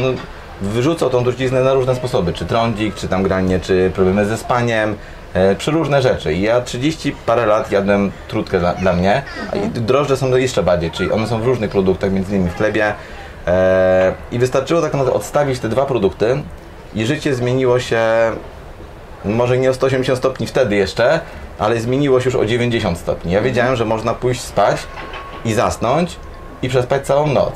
[0.61, 4.91] wyrzucał tą truciznę na różne sposoby, czy trądzik, czy tam granie, czy problemy ze spaniem,
[4.91, 4.95] e,
[5.57, 6.33] przeróżne rzeczy.
[6.33, 10.63] I ja 30 parę lat jadłem trutkę dla, dla mnie, a i drożdże są jeszcze
[10.63, 12.93] bardziej, czyli one są w różnych produktach, między innymi w chlebie.
[13.47, 16.43] E, I wystarczyło tak naprawdę odstawić te dwa produkty
[16.95, 18.01] i życie zmieniło się
[19.25, 21.19] może nie o 180 stopni wtedy jeszcze,
[21.59, 23.31] ale zmieniło się już o 90 stopni.
[23.31, 24.77] Ja wiedziałem, że można pójść spać
[25.45, 26.15] i zasnąć
[26.61, 27.53] i przespać całą noc.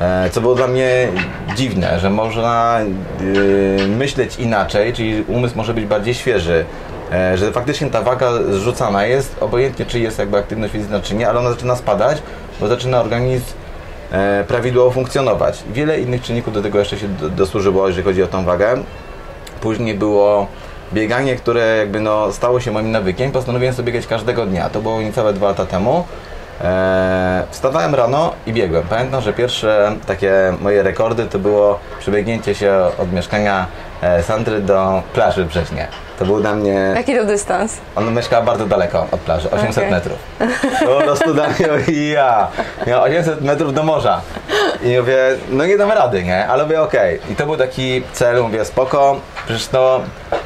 [0.00, 1.08] E, Co było dla mnie
[1.56, 2.80] dziwne, że można
[3.78, 6.64] yy, myśleć inaczej, czyli umysł może być bardziej świeży.
[7.12, 11.28] E, Że faktycznie ta waga zrzucana jest, obojętnie czy jest jakby aktywność fizyczna czy nie,
[11.28, 12.22] ale ona zaczyna spadać,
[12.60, 13.44] bo zaczyna organizm
[14.12, 15.62] e, prawidłowo funkcjonować.
[15.72, 18.74] Wiele innych czynników do tego jeszcze się do- dosłużyło, jeżeli chodzi o tą wagę.
[19.60, 20.46] Później było
[20.92, 23.32] bieganie, które jakby no stało się moim nawykiem.
[23.32, 24.70] Postanowiłem sobie biegać każdego dnia.
[24.70, 26.04] To było niecałe dwa lata temu.
[26.64, 28.82] Eee, wstawałem rano i biegłem.
[28.90, 35.02] Pamiętam, że pierwsze takie moje rekordy to było przebiegnięcie się od mieszkania e, Sandry do
[35.14, 35.88] plaży w Brzeźnie.
[36.18, 36.92] To był dla mnie...
[36.96, 37.76] Jaki to dystans?
[37.96, 39.90] Ona mieszkała bardzo daleko od plaży, 800 Okej.
[39.90, 40.18] metrów.
[40.86, 41.66] Po prostu dla mnie,
[42.10, 42.48] ja.
[42.86, 44.20] Miał 800 metrów do morza.
[44.82, 45.16] I mówię,
[45.50, 46.46] no nie dam rady, nie?
[46.46, 47.20] Ale mówię, okej.
[47.30, 50.00] I to był taki cel, mówię, spoko, przecież no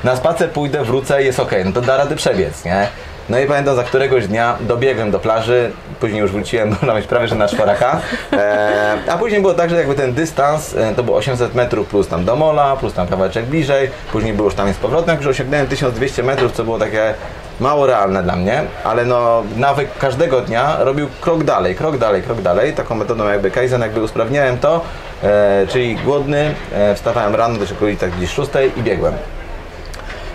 [0.05, 2.89] na spacer pójdę, wrócę jest okej, no to da rady przebiec, nie?
[3.29, 7.29] No i pamiętam, za któregoś dnia dobiegłem do plaży, później już wróciłem, można mieć prawie,
[7.29, 8.01] że na czworaka.
[8.33, 12.09] E, a później było tak, że jakby ten dystans e, to było 800 metrów plus
[12.09, 15.27] tam do mola, plus tam kawałeczek bliżej, później było już tam z powrotem, jak już
[15.27, 17.15] osiągnąłem 1200 metrów, co było takie
[17.61, 22.43] mało realne dla mnie, ale no nawyk każdego dnia robił krok dalej, krok dalej, krok
[22.43, 24.81] dalej, taką metodą jakby Kaizen, jakby usprawniałem to,
[25.23, 29.15] e, czyli głodny, e, wstawałem rano do okolic tak gdzieś 6 i biegłem.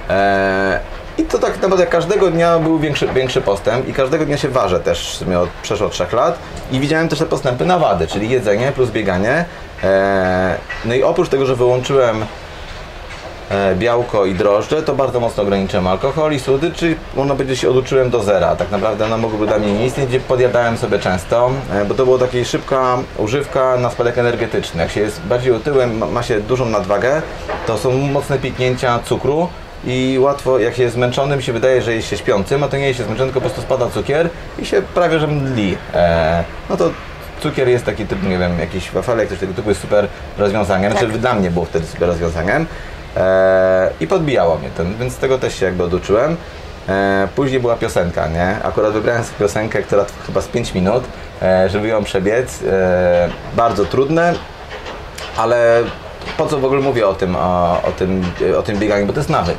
[0.10, 0.80] E,
[1.18, 4.80] I to tak naprawdę każdego dnia był większy, większy postęp i każdego dnia się ważę
[4.80, 6.40] też w sumie od, przeszło 3 lat
[6.72, 9.46] i widziałem też te postępy na wady, czyli jedzenie plus bieganie.
[9.84, 12.26] E, no i oprócz tego, że wyłączyłem
[13.50, 18.10] e, białko i drożdże, to bardzo mocno ograniczyłem alkohol i słodyczy, można powiedzieć, się oduczyłem
[18.10, 18.56] do zera.
[18.56, 22.20] Tak naprawdę one mogłyby dla mnie nie istnieć, podjadałem sobie często, e, bo to była
[22.20, 24.82] taka szybka używka na spadek energetyczny.
[24.82, 27.22] Jak się jest bardziej otyłem, ma się dużą nadwagę,
[27.68, 29.48] to są mocne piknięcia cukru
[29.86, 32.88] i łatwo, jak się jest zmęczonym, się wydaje, że jest się śpiącym, a to nie
[32.88, 35.78] jest się zmęczony, tylko po prostu spada cukier i się prawie że mdli.
[35.94, 36.90] E, no to
[37.42, 41.08] cukier jest taki typ, nie wiem, jakiś wafelek, coś tego typu jest super rozwiązaniem, znaczy
[41.08, 42.66] dla mnie było wtedy super rozwiązaniem.
[43.18, 46.38] E, I podbijało mnie ten, więc tego też się jakby oduczyłem.
[46.90, 48.56] E, później była piosenka, nie?
[48.64, 51.04] Akurat wybrałem sobie piosenkę, która chyba z 5 minut,
[51.68, 52.60] żeby ją przebiec.
[53.56, 54.34] Bardzo trudne,
[55.38, 55.84] ale
[56.38, 58.26] po co w ogóle mówię o tym, o, o, tym,
[58.58, 59.58] o tym bieganiu, bo to jest nawyk.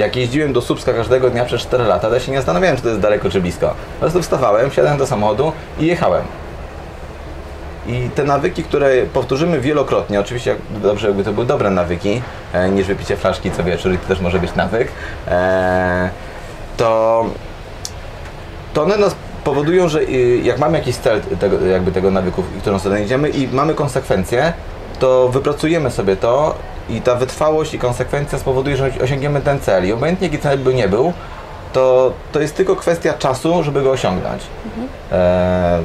[0.00, 2.82] Jak jeździłem do Słupska każdego dnia przez 4 lata, to ja się nie zastanawiałem, czy
[2.82, 3.68] to jest daleko, czy blisko.
[3.68, 6.22] Po prostu wstawałem, wsiadałem do samochodu i jechałem.
[7.86, 12.86] I te nawyki, które powtórzymy wielokrotnie, oczywiście dobrze jakby to były dobre nawyki, e, niż
[12.86, 14.88] wypicie flaszki co wieczór to też może być nawyk,
[15.28, 16.10] e,
[16.76, 17.24] to,
[18.74, 22.60] to one nas powodują, że y, jak mamy jakiś cel tego, jakby tego nawyku, w
[22.60, 24.52] którą stronę idziemy i mamy konsekwencje,
[24.98, 26.54] to wypracujemy sobie to
[26.90, 29.86] i ta wytrwałość i konsekwencja spowoduje, że osiągniemy ten cel.
[29.88, 31.12] I obojętnie jaki cel by nie był,
[31.72, 34.42] to, to jest tylko kwestia czasu, żeby go osiągnąć.
[35.12, 35.80] E,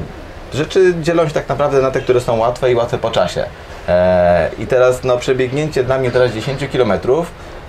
[0.54, 3.46] rzeczy dzielą się tak naprawdę na te, które są łatwe i łatwe po czasie.
[3.88, 6.92] E, I teraz no, przebiegnięcie dla mnie teraz 10 km,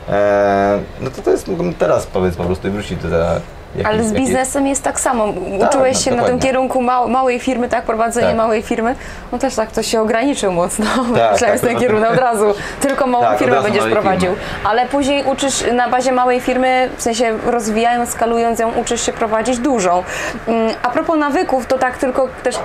[0.09, 3.09] e, no to to jest, mógłbym teraz powiedz po prostu wrócić do
[3.85, 5.27] Ale z biznesem jest tak samo.
[5.61, 7.85] Tak, Uczyłeś no, się na tym kierunku mał, małej firmy, tak?
[7.85, 8.37] Prowadzenie Tak.
[8.37, 8.95] małej firmy.
[9.33, 10.87] No też tak, to się ograniczył mocno.
[11.17, 12.55] tak, Myślałem z ten od- kierunek od razu.
[12.81, 14.31] Tylko małą Tak, firmę będziesz prowadził.
[14.65, 19.59] Ale później uczysz na bazie małej firmy, w sensie rozwijając, skalując ją, uczysz się prowadzić
[19.59, 20.03] dużą.
[20.49, 22.57] Mm, A propos nawyków, to tak tylko też...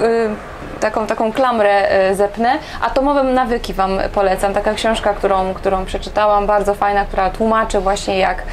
[0.82, 2.58] Taką, taką klamrę y, zepnę.
[2.82, 4.54] Atomowe nawyki Wam polecam.
[4.54, 8.44] Taka książka, którą, którą przeczytałam, bardzo fajna, która tłumaczy właśnie jak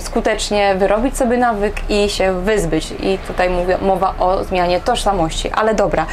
[0.00, 2.94] skutecznie wyrobić sobie nawyk i się wyzbyć.
[3.00, 5.50] I tutaj mówię, mowa o zmianie tożsamości.
[5.50, 6.06] Ale dobra.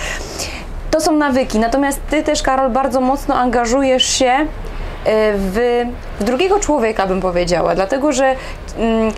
[0.91, 1.59] To są nawyki.
[1.59, 4.45] Natomiast Ty też, Karol, bardzo mocno angażujesz się y,
[5.35, 5.85] w,
[6.19, 7.75] w drugiego człowieka, bym powiedziała.
[7.75, 8.35] Dlatego, że
[8.77, 9.11] mm,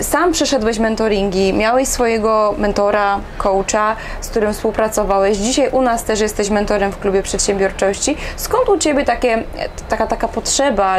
[0.00, 5.36] sam przeszedłeś mentoringi, miałeś swojego mentora, coacha, z którym współpracowałeś.
[5.36, 8.16] Dzisiaj u nas też jesteś mentorem w klubie przedsiębiorczości.
[8.36, 9.42] Skąd u Ciebie takie,
[9.88, 10.96] taka, taka potrzeba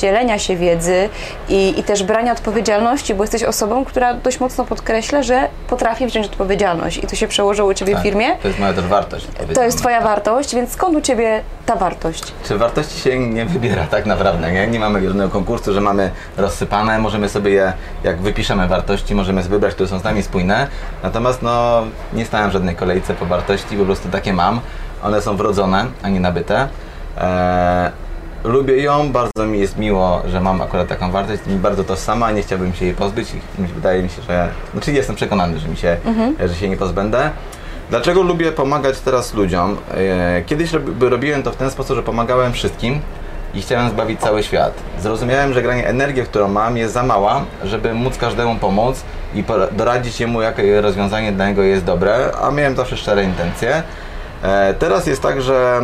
[0.00, 1.08] dzielenia się wiedzy
[1.48, 6.26] i, i też brania odpowiedzialności, bo jesteś osobą, która dość mocno podkreśla, że potrafi wziąć
[6.26, 8.36] odpowiedzialność i to się przełożyło u Ciebie w Tak, firmie.
[8.42, 9.26] To jest moja też wartość.
[9.54, 12.32] To jest Twoja wartość, więc skąd u Ciebie ta wartość?
[12.44, 14.66] Czy wartości się nie wybiera tak naprawdę, nie?
[14.66, 17.72] Nie mamy żadnego konkursu, że mamy rozsypane, możemy sobie je,
[18.04, 20.66] jak wypiszemy wartości, możemy sobie wybrać, które są z nami spójne.
[21.02, 21.82] Natomiast no,
[22.12, 24.60] nie stałem w żadnej kolejce po wartości, po prostu takie mam.
[25.02, 26.68] One są wrodzone, a nie nabyte.
[27.20, 27.90] Eee,
[28.44, 32.42] lubię ją, bardzo mi jest miło, że mam akurat taką wartość, mi bardzo tożsama, nie
[32.42, 33.28] chciałbym się jej pozbyć
[33.58, 35.96] i wydaje mi się, że, znaczy jestem przekonany, że mi się,
[36.48, 37.30] że się nie pozbędę.
[37.90, 39.76] Dlaczego lubię pomagać teraz ludziom?
[39.94, 43.00] E, Kiedyś robi- robiłem to w ten sposób, że pomagałem wszystkim
[43.54, 44.72] i chciałem zbawić cały świat.
[45.00, 49.02] Zrozumiałem, że granie energię, którą mam, jest za mała, żeby móc każdemu pomóc
[49.34, 53.82] i doradzić jemu, jakie rozwiązanie dla niego jest dobre, a miałem zawsze szczere intencje.
[54.42, 55.80] E, Teraz jest tak, że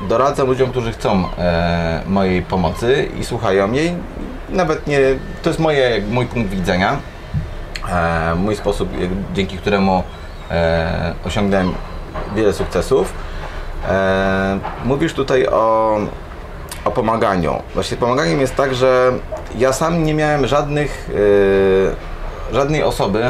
[0.00, 3.94] doradzam ludziom, którzy chcą e, mojej pomocy i słuchają jej.
[4.48, 4.98] Nawet nie,
[5.42, 6.96] to jest moje, mój punkt widzenia
[7.88, 8.88] e, mój sposób,
[9.34, 10.02] dzięki któremu
[10.50, 11.74] e, osiągnąłem
[12.36, 13.12] wiele sukcesów.
[13.88, 15.98] E, mówisz tutaj o,
[16.84, 17.62] o pomaganiu.
[17.74, 19.12] Właśnie pomaganiem jest tak, że
[19.56, 21.10] ja sam nie miałem żadnych,
[22.50, 23.24] e, żadnej osoby,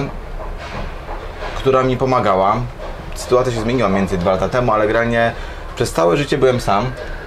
[1.57, 2.57] która mi pomagała.
[3.15, 5.33] Sytuacja się zmieniła między dwa lata temu, ale generalnie
[5.79, 6.85] przez całe życie byłem sam.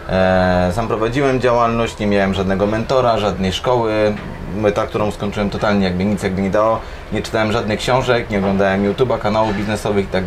[0.10, 4.16] E, sam prowadziłem działalność, nie miałem żadnego mentora, żadnej szkoły.
[4.56, 6.80] Meta, którą skończyłem totalnie jakby nic jakby nie dało.
[7.12, 10.24] Nie czytałem żadnych książek, nie oglądałem YouTube'a, kanałów biznesowych i tak.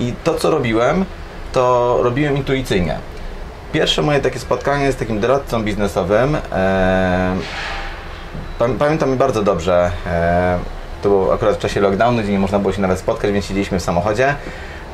[0.00, 1.04] I to co robiłem,
[1.52, 2.98] to robiłem intuicyjnie.
[3.72, 7.36] Pierwsze moje takie spotkanie z takim doradcą biznesowym e,
[8.58, 9.90] Pam- Pamiętam bardzo dobrze.
[10.06, 10.58] E,
[11.02, 13.78] to było akurat w czasie lockdownu, gdzie nie można było się nawet spotkać, więc siedzieliśmy
[13.80, 14.34] w samochodzie.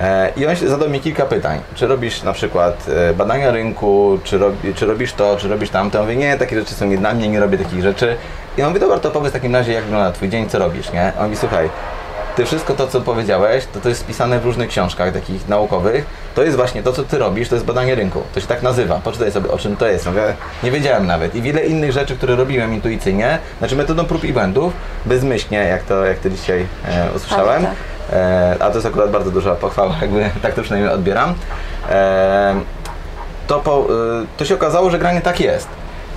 [0.01, 1.61] E, I on zadał mi kilka pytań.
[1.75, 5.99] Czy robisz na przykład e, badania rynku, czy, robi, czy robisz to, czy robisz tamto?
[5.99, 8.17] Ja mówię, nie, takie rzeczy są nie dla mnie, nie robię takich rzeczy.
[8.59, 10.93] I on mówi, dobra, to powiedz w takim razie, jak wygląda twój dzień, co robisz,
[10.93, 11.13] nie?
[11.19, 11.69] On mówi, słuchaj,
[12.37, 16.07] ty wszystko to, co powiedziałeś, to to jest spisane w różnych książkach takich naukowych.
[16.35, 18.23] To jest właśnie to, co ty robisz, to jest badanie rynku.
[18.35, 19.01] To się tak nazywa.
[19.05, 20.07] Poczytaj sobie, o czym to jest.
[20.07, 21.35] Mówię, nie wiedziałem nawet.
[21.35, 24.73] I wiele innych rzeczy, które robiłem intuicyjnie, znaczy metodą prób i błędów,
[25.07, 27.63] bezmyślnie, jak to, jak to dzisiaj e, usłyszałem.
[27.63, 27.75] Tak,
[28.13, 31.35] E, a to jest akurat bardzo duża pochwała, jakby tak to przynajmniej odbieram.
[31.91, 32.55] E,
[33.47, 33.87] to, po,
[34.23, 35.69] y, to się okazało, że granie tak jest.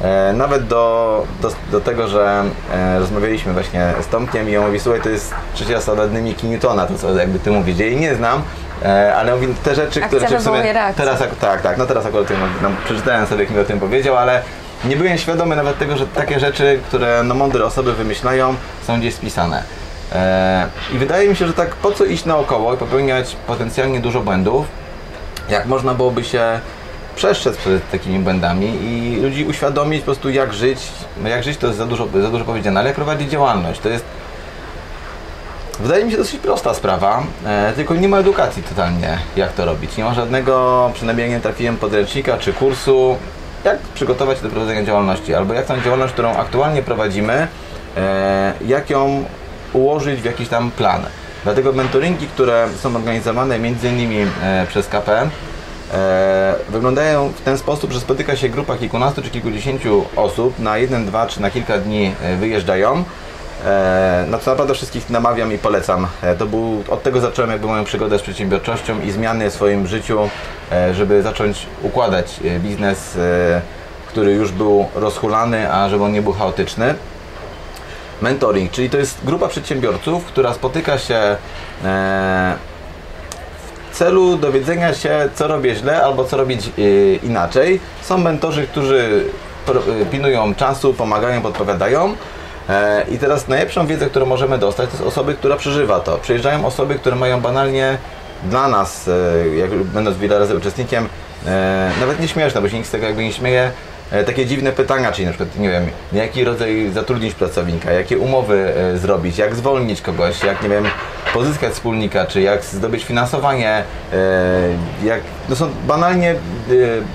[0.02, 4.80] E, nawet do, do, do tego, że e, rozmawialiśmy właśnie z Tomkiem i on mówi,
[4.80, 8.16] słuchaj, to jest trzecia zasada dynamiki Newtona, to co jakby ty mówisz, ja jej nie
[8.16, 8.42] znam,
[8.86, 11.06] e, ale mówi, te rzeczy, które Akcja czy w reakcję.
[11.06, 12.28] teraz, ak- tak, tak, no teraz akurat
[12.62, 14.42] no, przeczytałem sobie, jak mi o tym powiedział, ale
[14.86, 18.56] nie byłem świadomy nawet tego, że takie rzeczy, które no, mądre osoby wymyślają,
[18.88, 19.64] są gdzieś spisane.
[20.14, 24.22] E, I wydaje mi się, że tak po co iść naokoło i popełniać potencjalnie dużo
[24.22, 24.66] błędów,
[25.50, 26.60] jak można byłoby się
[27.16, 30.80] przestrzec przed takimi błędami i ludzi uświadomić po prostu jak żyć.
[31.24, 33.80] No jak żyć to jest za dużo, za dużo powiedziane, ale jak prowadzić działalność.
[33.80, 34.06] To jest
[35.80, 39.98] Wydaje mi się dosyć prosta sprawa, e, tylko nie ma edukacji totalnie, jak to robić.
[39.98, 43.18] Nie ma żadnego, przynajmniej nie trafiłem podręcznika czy kursu,
[43.64, 47.48] jak przygotować się do prowadzenia działalności, albo jak tą działalność, którą aktualnie prowadzimy,
[47.98, 49.26] e, jak ją
[49.74, 51.06] ułożyć w jakiś tam plan.
[51.44, 55.30] Dlatego mentoringi, które są organizowane między innymi e, przez KPM,
[55.94, 61.06] e, wyglądają w ten sposób, że spotyka się grupa kilkunastu czy kilkudziesięciu osób, na jeden,
[61.06, 63.04] dwa czy na kilka dni e, wyjeżdżają.
[64.28, 66.08] Na co naprawdę wszystkich namawiam i polecam.
[66.40, 70.30] To był, od tego zacząłem jakby moją przygodę z przedsiębiorczością i zmiany w swoim życiu,
[70.94, 73.18] żeby zacząć układać biznes,
[74.08, 76.96] który już był rozhulany, a żeby on nie był chaotyczny.
[78.22, 81.36] Mentoring, czyli to jest grupa przedsiębiorców, która spotyka się
[81.86, 82.56] e,
[83.92, 87.80] w celu dowiedzenia się, co robię źle albo co robić y, inaczej.
[88.02, 89.26] Są mentorzy, którzy
[90.02, 92.16] y, pilnują czasu, pomagają, podpowiadają.
[92.70, 96.18] E, I teraz najlepszą wiedzę, którą możemy dostać, to jest osoby, która przeżywa to.
[96.18, 97.98] Przyjeżdżają osoby, które mają banalnie
[98.44, 101.08] dla nas, e, jak będąc wiele razy uczestnikiem,
[101.48, 103.72] e, nawet nie śmieszne, bo się nikt z tego jakby nie śmieje,
[104.12, 108.74] e, takie dziwne pytania, czyli na przykład, nie wiem, jaki rodzaj zatrudnić pracownika, jakie umowy
[108.96, 110.86] zrobić, jak zwolnić kogoś, jak, nie wiem,
[111.34, 113.84] pozyskać wspólnika, czy jak zdobyć finansowanie,
[115.04, 116.36] jak, to są banalnie,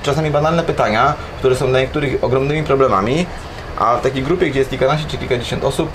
[0.03, 3.27] czasami banalne pytania, które są dla niektórych ogromnymi problemami,
[3.79, 5.89] a w takiej grupie, gdzie jest kilkanaście czy kilkadziesiąt osób,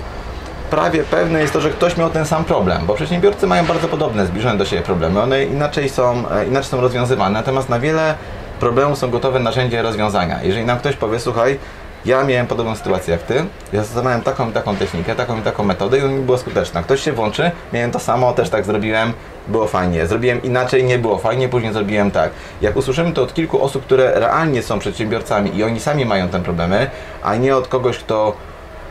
[0.70, 4.26] prawie pewne jest to, że ktoś miał ten sam problem, bo przedsiębiorcy mają bardzo podobne,
[4.26, 5.22] zbliżone do siebie problemy.
[5.22, 8.14] One inaczej są, e, inaczej są rozwiązywane, natomiast na wiele
[8.60, 10.42] problemów są gotowe narzędzia rozwiązania.
[10.42, 11.58] Jeżeli nam ktoś powie, słuchaj,
[12.04, 13.34] Ja miałem podobną sytuację jak ty.
[13.72, 16.82] Ja zastosowałem taką i taką technikę, taką i taką metodę i ona mi była skuteczna.
[16.82, 19.12] Ktoś się włączy, miałem to samo, też tak zrobiłem,
[19.48, 20.06] było fajnie.
[20.06, 22.30] Zrobiłem inaczej, nie było fajnie, później zrobiłem tak.
[22.60, 26.40] Jak usłyszymy to od kilku osób, które realnie są przedsiębiorcami i oni sami mają te
[26.40, 26.90] problemy,
[27.22, 28.36] a nie od kogoś, kto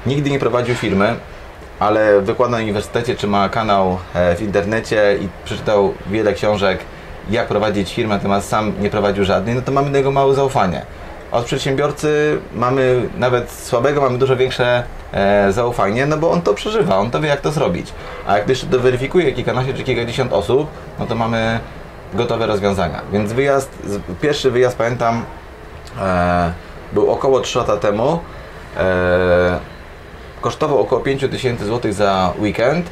[0.05, 1.15] nigdy nie prowadził firmy,
[1.79, 6.79] ale wykłada na uniwersytecie, czy ma kanał e, w internecie i przeczytał wiele książek,
[7.29, 10.85] jak prowadzić firmę, natomiast sam nie prowadził żadnej, no to mamy do niego małe zaufanie.
[11.31, 16.97] Od przedsiębiorcy mamy nawet słabego, mamy dużo większe e, zaufanie, no bo on to przeżywa,
[16.97, 17.93] on to wie jak to zrobić.
[18.27, 20.67] A jak jeszcze to weryfikuje kilkanaście czy kilkadziesiąt osób,
[20.99, 21.59] no to mamy
[22.13, 23.01] gotowe rozwiązania.
[23.11, 23.71] Więc wyjazd,
[24.21, 25.25] pierwszy wyjazd pamiętam,
[26.01, 26.51] e,
[26.93, 28.19] był około 3 lata temu.
[28.77, 29.59] E,
[30.41, 32.89] kosztował około 5000 zł za weekend.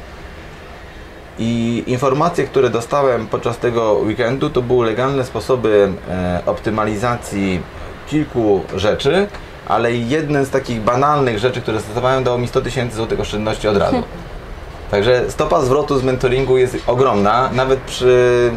[1.38, 7.60] I informacje, które dostałem podczas tego weekendu, to były legalne sposoby e, optymalizacji
[8.08, 9.26] kilku rzeczy,
[9.66, 13.76] ale jednym z takich banalnych rzeczy, które stosowałem, dało mi 100 tysięcy złotych oszczędności od
[13.76, 14.02] razu.
[14.90, 18.50] Także stopa zwrotu z mentoringu jest ogromna, nawet przy,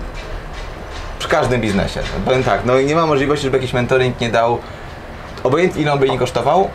[1.20, 2.00] przy każdym biznesie.
[2.26, 4.58] Powiem tak, no i nie ma możliwości, żeby jakiś mentoring nie dał,
[5.44, 6.70] obojętnie ile on by nie kosztował,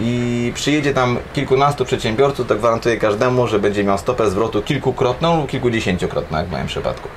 [0.00, 5.50] i przyjedzie tam kilkunastu przedsiębiorców, to gwarantuję każdemu, że będzie miał stopę zwrotu kilkukrotną lub
[5.50, 7.08] kilkudziesięciokrotną, jak w moim przypadku.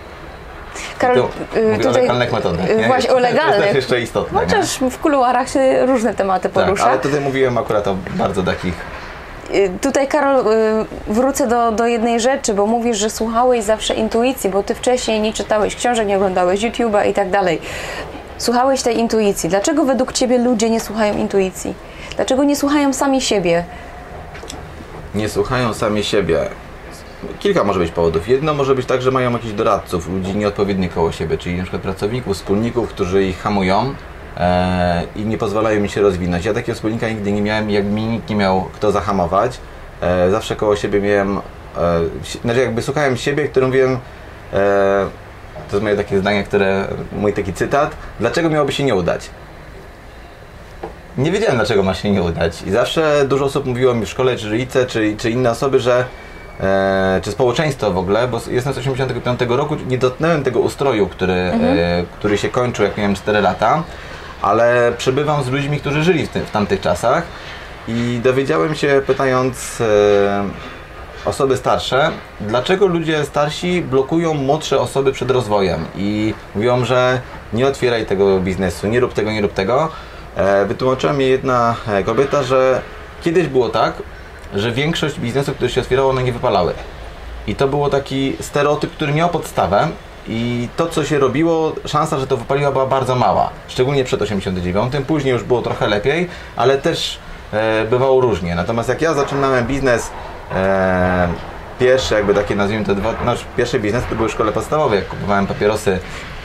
[0.99, 1.15] Karol,
[1.53, 2.69] Tu y, mówię o legalnych metodach.
[2.69, 2.87] y, nie?
[2.87, 3.75] Właśnie o To jest legalnych.
[3.75, 4.39] jeszcze istotne.
[4.39, 4.45] nie?
[4.45, 6.85] Chociaż w kuluarach się różne tematy tak, porusza.
[6.85, 8.73] ale tutaj mówiłem akurat o bardzo takich
[9.53, 14.49] Y, Tutaj, Karol, y, wrócę do, do jednej rzeczy, bo mówisz, że słuchałeś zawsze intuicji,
[14.49, 17.61] bo ty wcześniej nie czytałeś książek, nie oglądałeś YouTube'a i tak dalej.
[18.37, 19.49] Słuchałeś tej intuicji.
[19.49, 21.73] Dlaczego według ciebie ludzie nie słuchają intuicji?
[22.19, 23.63] Dlaczego nie słuchają sami siebie?
[25.15, 26.39] nie słuchają sami siebie.
[27.39, 28.27] Kilka może być powodów.
[28.27, 31.81] Jedno może być tak, że mają jakichś doradców, ludzi nieodpowiednich koło siebie, czyli na przykład
[31.81, 33.93] pracowników, wspólników, którzy ich hamują
[34.37, 36.45] e, i nie pozwalają mi się rozwinąć.
[36.45, 39.59] Ja takiego wspólnika nigdy nie miałem, jak mi nikt nie miał kto zahamować.
[40.01, 41.41] E, zawsze koło siebie miałem, e,
[42.41, 43.97] znaczy jakby słuchałem siebie, który mówiłem,
[44.53, 45.07] e,
[45.69, 49.29] to jest moje takie zdanie, które, mój taki cytat, dlaczego miałoby się nie udać?
[51.19, 52.61] Nie wiedziałem dlaczego ma się nie udać.
[52.61, 56.05] I zawsze dużo osób mówiło mi w szkole, czy rodzice, czy, czy inne osoby, że
[56.59, 61.33] e, czy społeczeństwo w ogóle, bo jestem z 85 roku, nie dotknąłem tego ustroju, który,
[61.33, 63.83] e, który się kończył, jak miałem 4 lata,
[64.41, 67.23] ale przebywam z ludźmi, którzy żyli w, w tamtych czasach
[67.87, 70.43] i dowiedziałem się, pytając e,
[71.25, 77.21] osoby starsze, dlaczego ludzie starsi blokują młodsze osoby przed rozwojem i mówią, że
[77.53, 79.89] nie otwieraj tego biznesu, nie rób tego, nie rób tego.
[80.39, 82.81] E, Wytłumaczyła mi jedna e, kobieta, że
[83.21, 83.93] kiedyś było tak,
[84.55, 86.73] że większość biznesów, które się otwierało, one nie wypalały.
[87.47, 89.87] I to było taki stereotyp, który miał podstawę
[90.27, 93.49] i to, co się robiło, szansa, że to wypaliła była bardzo mała.
[93.67, 94.93] Szczególnie przed 89.
[95.07, 97.19] Później już było trochę lepiej, ale też
[97.53, 98.55] e, bywało różnie.
[98.55, 100.11] Natomiast jak ja zaczynałem biznes
[100.55, 101.27] e,
[101.79, 104.99] pierwszy, jakby takie nazwijmy to, dwa, nasz pierwszy biznes to były szkole podstawowej.
[104.99, 105.99] Jak kupowałem papierosy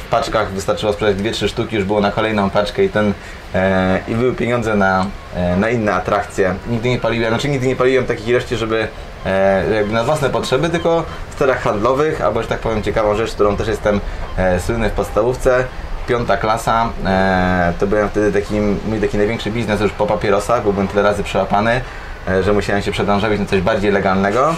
[0.04, 3.12] paczkach, wystarczyło sprzedać 2-3 sztuki, już było na kolejną paczkę i ten
[3.54, 6.54] e, i były pieniądze na, e, na inne atrakcje.
[6.66, 8.88] Nigdy nie paliłem, znaczy nigdy nie paliłem takich ilości, żeby
[9.26, 13.32] e, jakby na własne potrzeby, tylko w celach handlowych, albo że tak powiem ciekawą rzecz,
[13.32, 14.00] którą też jestem
[14.36, 15.64] e, słynny w podstawówce.
[16.06, 20.72] Piąta klasa, e, to byłem wtedy takim, mój taki największy biznes już po papierosach, bo
[20.72, 21.80] byłem tyle razy przełapany,
[22.28, 24.54] e, że musiałem się przedążać na coś bardziej legalnego,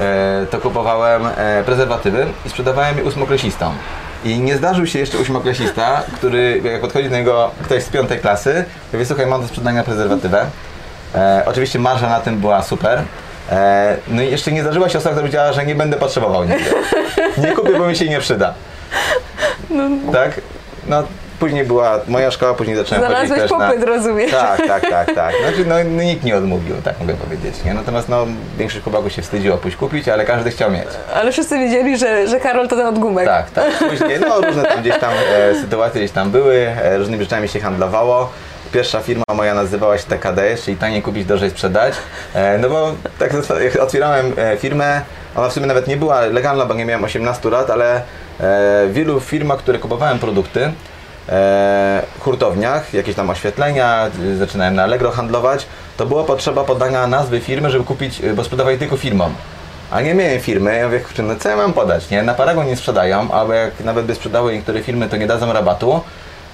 [0.00, 3.74] e, to kupowałem e, prezerwatywy i sprzedawałem je ósmoklasistom.
[4.24, 8.64] I nie zdarzył się jeszcze ósmoklasista, który jak podchodzi do niego ktoś z piątej klasy,
[8.92, 10.46] powie słuchaj, mam do sprzedania prezerwatywę.
[11.14, 13.02] E, oczywiście marża na tym była super.
[13.50, 16.70] E, no i jeszcze nie zdarzyła się osoba, która powiedziała, że nie będę potrzebował nigdy.
[17.38, 18.54] Nie kupię, bo mi się nie przyda.
[20.12, 20.40] Tak?
[20.88, 21.02] No
[21.40, 23.68] później była moja szkoła, później zacząłem chodzić Znalazłeś też na...
[23.68, 24.30] popyt, rozumiesz?
[24.30, 25.34] Tak, tak, tak, tak.
[25.42, 27.64] Znaczy, no, no nikt nie odmówił, tak mogę powiedzieć.
[27.64, 27.74] Nie?
[27.74, 28.26] Natomiast no,
[28.58, 30.88] większość chłopaków się wstydziło pójść kupić, ale każdy chciał mieć.
[31.14, 33.26] Ale wszyscy wiedzieli, że, że Karol to ten od gumek.
[33.26, 33.88] Tak, tak.
[33.90, 37.60] Później, no różne tam gdzieś tam e, sytuacje gdzieś tam były, e, różnymi rzeczami się
[37.60, 38.32] handlowało.
[38.72, 41.94] Pierwsza firma moja nazywała się TKDS, czyli taniej kupić, drożej sprzedać.
[42.34, 43.32] E, no bo tak
[43.64, 45.02] jak otwierałem e, firmę,
[45.36, 48.02] ona w sumie nawet nie była legalna, bo nie miałem 18 lat, ale e,
[48.86, 50.72] w wielu firmach, które kupowałem produkty,
[51.30, 55.66] e, hurtowniach, jakieś tam oświetlenia, zaczynałem na Allegro handlować,
[55.96, 59.34] to była potrzeba podania nazwy firmy, żeby kupić, y, bo sprzedawali tylko firmom.
[59.90, 62.22] A nie miałem firmy, ja mówię, kurczę, no co ja mam podać, nie?
[62.22, 66.00] Na Paragon nie sprzedają, albo jak nawet by sprzedały niektóre firmy, to nie dadzą rabatu.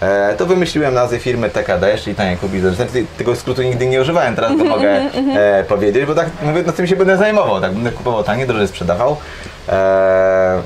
[0.01, 2.63] E, to wymyśliłem nazwę firmy TKD, czyli tanie kupić.
[2.63, 6.73] Znaczy, tego skrótu nigdy nie używałem, teraz to mogę e, powiedzieć, bo tak mówię, no
[6.73, 9.17] tym się będę zajmował, tak będę kupował tanie, drożej sprzedawał.
[9.69, 10.63] E,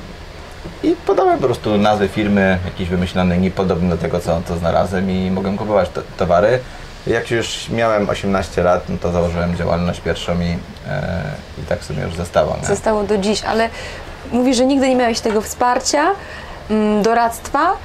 [0.83, 5.31] i podałem po prostu nazwę firmy, jakiś wymyślony, niepodobny do tego, co, co znalazłem i
[5.31, 6.59] mogłem kupować to, towary.
[7.07, 10.57] Jak już miałem 18 lat, no to założyłem działalność pierwszą i,
[10.87, 11.21] e,
[11.63, 12.57] i tak sobie już zostało.
[12.61, 12.67] Nie?
[12.67, 13.69] Zostało do dziś, ale
[14.31, 16.11] mówisz, że nigdy nie miałeś tego wsparcia,
[16.69, 17.77] mm, doradztwa,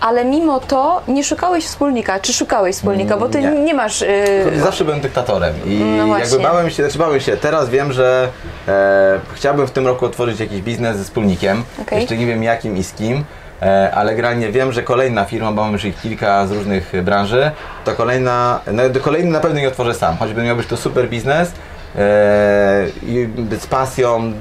[0.00, 2.20] ale mimo to nie szukałeś wspólnika.
[2.20, 3.16] Czy szukałeś wspólnika?
[3.16, 3.50] Bo ty Nie.
[3.50, 4.00] nie, masz.
[4.00, 8.28] Yy, Zawsze byłem dyktatorem i No jakby bałem się, znaczy bałem się, teraz wiem, że
[8.68, 12.00] e, chciałbym w tym roku otworzyć jakiś biznes ze wspólnikiem, Okej.
[12.00, 13.24] jeszcze nie wiem jakim i z kim,
[13.62, 17.02] e, ale generalnie wiem, że kolejna firma, bo mam już ich kilka z różnych e,
[17.02, 17.50] branży,
[17.84, 21.08] to kolejna, no, do kolejny na pewno nie otworzę sam, choćby miał być to super
[21.08, 21.52] biznes
[21.96, 23.28] e, i
[23.60, 24.32] z pasją,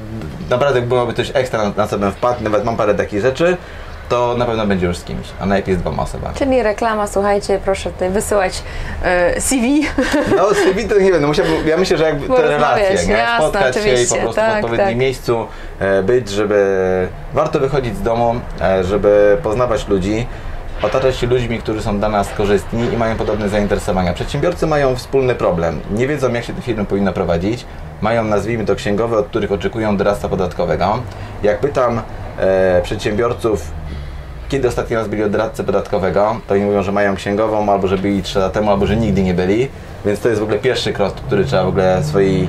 [0.50, 3.58] naprawdę miałby coś ekstra na, na co bym wpadł, nawet mam parę takich rzeczy,
[4.10, 6.36] to na pewno będzie już z kimś, a najlepiej z dwoma osobami.
[6.36, 8.64] Czyli reklama, słuchajcie, proszę tutaj wysyłać
[9.04, 9.88] e, CV.
[10.38, 13.14] No, CV to nie wiem, no musiałbym, ja myślę, że jakby te relacje, nie?
[13.14, 14.98] jasne, spotkać się i po prostu tak, w odpowiednim tak.
[14.98, 15.48] miejscu
[15.80, 20.28] e, być, żeby warto wychodzić z domu, e, żeby poznawać ludzi,
[20.82, 24.14] otaczać się ludźmi, którzy są dla nas korzystni i mają podobne zainteresowania.
[24.14, 27.66] Przedsiębiorcy mają wspólny problem, nie wiedzą jak się te firmy powinno prowadzić,
[28.02, 31.00] mają nazwijmy to księgowe, od których oczekują doradztwa podatkowego.
[31.44, 32.02] Jak pytam
[32.38, 33.72] e, przedsiębiorców,
[34.50, 37.98] kiedy ostatni raz byli od doradcy podatkowego, to oni mówią, że mają księgową, albo że
[37.98, 39.68] byli 3 lata temu, albo że nigdy nie byli.
[40.06, 42.48] Więc to jest w ogóle pierwszy krok, który trzeba w ogóle swojej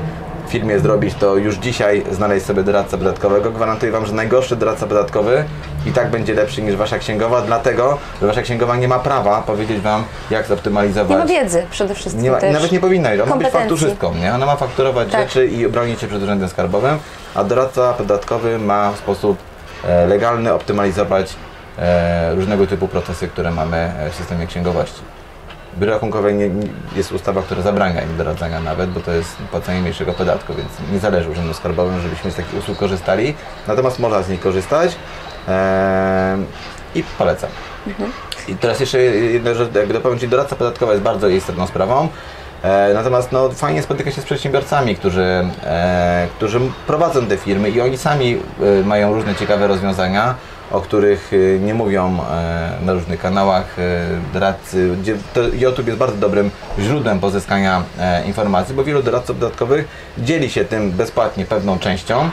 [0.49, 3.51] firmie zrobić, to już dzisiaj znaleźć sobie doradcę podatkowego.
[3.51, 5.45] Gwarantuję Wam, że najgorszy doradca podatkowy
[5.87, 9.81] i tak będzie lepszy niż Wasza księgowa, dlatego, że Wasza księgowa nie ma prawa powiedzieć
[9.81, 11.11] Wam, jak zoptymalizować.
[11.11, 13.13] Nie ma wiedzy przede wszystkim Nie ma, nawet nie powinna.
[13.13, 14.35] Ona ma być fakturzystką, nie?
[14.35, 15.29] Ona ma fakturować Tak.
[15.29, 16.99] rzeczy i bronić się przed urzędem skarbowym,
[17.35, 19.39] a doradca podatkowy ma w sposób
[19.85, 21.37] e, legalny optymalizować
[22.35, 25.01] różnego typu procesy, które mamy e, w systemie księgowości.
[25.79, 29.81] Biuro rachunkowe nie, nie, jest ustawa, która zabrania im doradzania nawet, bo to jest płacenie
[29.81, 33.35] mniejszego podatku, więc nie zależy urzędom skarbowym, żebyśmy z takich usług korzystali.
[33.69, 34.97] Natomiast można z nich korzystać
[35.49, 36.39] e,
[36.95, 37.51] i polecam.
[38.49, 42.09] I teraz jeszcze jedna rzecz, jakby dopowiem Ci, doradca podatkowa jest bardzo istotną sprawą.
[42.63, 47.81] E, natomiast no, fajnie spotyka się z przedsiębiorcami, którzy, e, którzy prowadzą te firmy i
[47.81, 48.39] oni sami
[48.81, 50.35] e, mają różne ciekawe rozwiązania,
[50.71, 54.97] o których e, nie mówią e, na różnych kanałach e, doradcy.
[55.53, 59.89] YouTube jest bardzo dobrym źródłem pozyskania e, informacji, bo wielu doradców podatkowych
[60.19, 62.31] dzieli się tym bezpłatnie pewną częścią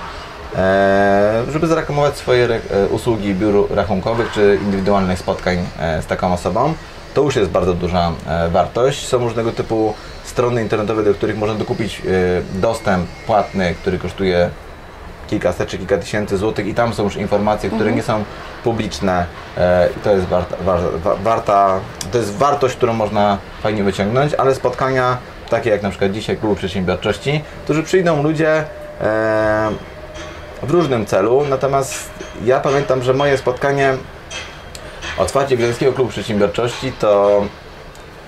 [1.51, 2.47] żeby zareklamować swoje
[2.91, 5.57] usługi biur rachunkowych czy indywidualnych spotkań
[6.01, 6.73] z taką osobą.
[7.13, 8.11] To już jest bardzo duża
[8.51, 9.07] wartość.
[9.07, 12.01] Są różnego typu strony internetowe, do których można dokupić
[12.53, 14.49] dostęp płatny, który kosztuje
[15.33, 18.23] kilkaset czy kilka tysięcy złotych i tam są już informacje, które nie są
[18.63, 19.25] publiczne
[19.57, 21.79] e, i to jest warta, wa- wa- warta,
[22.11, 25.17] to jest wartość, którą można fajnie wyciągnąć, ale spotkania
[25.49, 28.49] takie jak na przykład dzisiaj Klubu Przedsiębiorczości, którzy przyjdą ludzie
[29.01, 29.69] e,
[30.63, 32.09] w różnym celu, natomiast
[32.45, 33.93] ja pamiętam, że moje spotkanie
[35.17, 37.41] otwarcie Gdańskiego Klubu Przedsiębiorczości to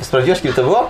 [0.02, 0.90] Sprawdziłaś, kiedy to było?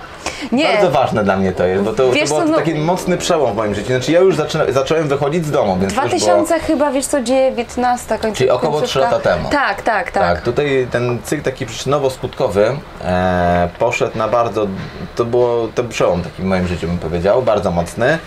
[0.52, 0.64] Nie.
[0.72, 3.52] Bardzo ważne dla mnie to jest, bo to, Wiesz to był no- taki mocny przełom
[3.52, 3.86] w moim życiu.
[3.86, 6.18] Znaczy ja już zaczyna, zacząłem wychodzić z domu, więc to już było...
[6.18, 8.38] 2000 chyba, wiesz co, 19 końcówka.
[8.38, 9.16] Czyli około trzy końcówka.
[9.16, 9.48] lata temu.
[9.50, 10.22] Tak, tak, tak.
[10.22, 14.66] Tak, tutaj ten cykl taki przyczynowo-skutkowy e, poszedł na bardzo,
[15.16, 18.18] to było to przełom taki w moim życiu bym powiedział, bardzo mocny.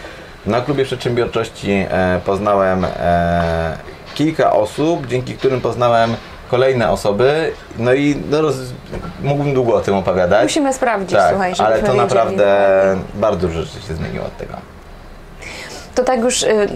[0.45, 3.77] Na klubie przedsiębiorczości e, poznałem e,
[4.15, 6.15] kilka osób, dzięki którym poznałem
[6.49, 8.55] kolejne osoby, no i no, roz,
[9.23, 10.43] mógłbym długo o tym opowiadać.
[10.43, 12.47] Musimy sprawdzić, tak, słuchaj, ale to naprawdę
[13.15, 14.53] bardzo dużo rzeczy się zmieniło od tego.
[15.95, 16.67] To tak już y,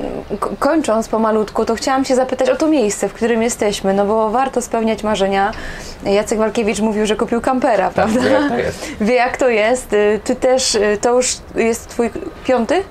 [0.60, 4.62] kończąc pomalutku, to chciałam się zapytać o to miejsce, w którym jesteśmy, no bo warto
[4.62, 5.52] spełniać marzenia.
[6.04, 8.22] Jacek Walkiewicz mówił, że kupił kampera, prawda?
[8.30, 8.86] wie, jak to jest.
[9.02, 9.96] Wie jak to jest.
[10.24, 12.10] Ty też, y, to już jest twój
[12.46, 12.84] piąty?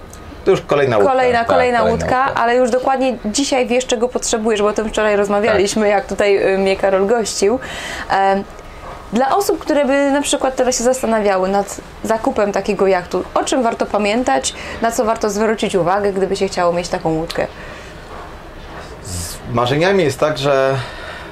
[0.45, 1.12] To już kolejna łódka.
[1.12, 5.16] Kolejna, tak, kolejna łódka, ale już dokładnie dzisiaj wiesz, czego potrzebujesz, bo o tym wczoraj
[5.16, 7.59] rozmawialiśmy, jak tutaj y, mnie Karol gościł.
[9.12, 13.62] Dla osób, które by na przykład teraz się zastanawiały nad zakupem takiego jachtu, o czym
[13.62, 17.47] warto pamiętać, na co warto zwrócić uwagę, gdyby się chciało mieć taką łódkę?
[19.53, 20.74] Marzeniami jest tak, że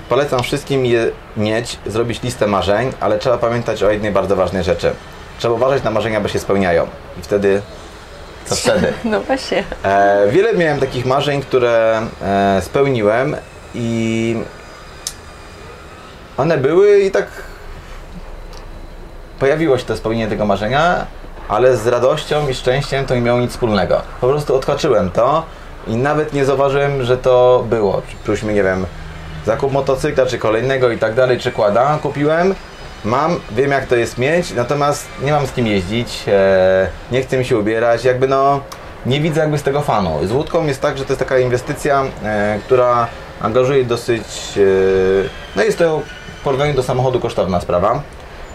[0.08, 4.92] polecam wszystkim je mieć, zrobić listę marzeń, ale trzeba pamiętać o jednej bardzo ważnej rzeczy.
[5.38, 6.86] Trzeba uważać na marzenia, bo się spełniają.
[7.18, 7.62] I wtedy,
[8.46, 8.92] co wtedy?
[9.04, 9.64] No właśnie.
[9.84, 13.36] E, wiele miałem takich marzeń, które e, spełniłem
[13.74, 14.36] i
[16.36, 17.26] one były i tak
[19.38, 21.06] pojawiło się to spełnienie tego marzenia,
[21.48, 24.02] ale z radością i szczęściem to nie miało nic wspólnego.
[24.20, 25.42] Po prostu odhaczyłem to
[25.86, 28.02] i nawet nie zauważyłem, że to było.
[28.06, 28.86] Przypuśćmy, nie wiem,
[29.46, 32.54] zakup motocykla, czy kolejnego i tak dalej, czy kłada, kupiłem,
[33.04, 37.38] mam, wiem jak to jest mieć, natomiast nie mam z kim jeździć, e, nie chcę
[37.38, 38.60] mi się ubierać, jakby no,
[39.06, 40.26] nie widzę jakby z tego fanu.
[40.26, 43.06] Z łódką jest tak, że to jest taka inwestycja, e, która
[43.40, 44.22] angażuje dosyć,
[44.56, 44.60] e,
[45.56, 46.02] no jest to
[46.40, 48.02] w porównaniu do samochodu kosztowna sprawa.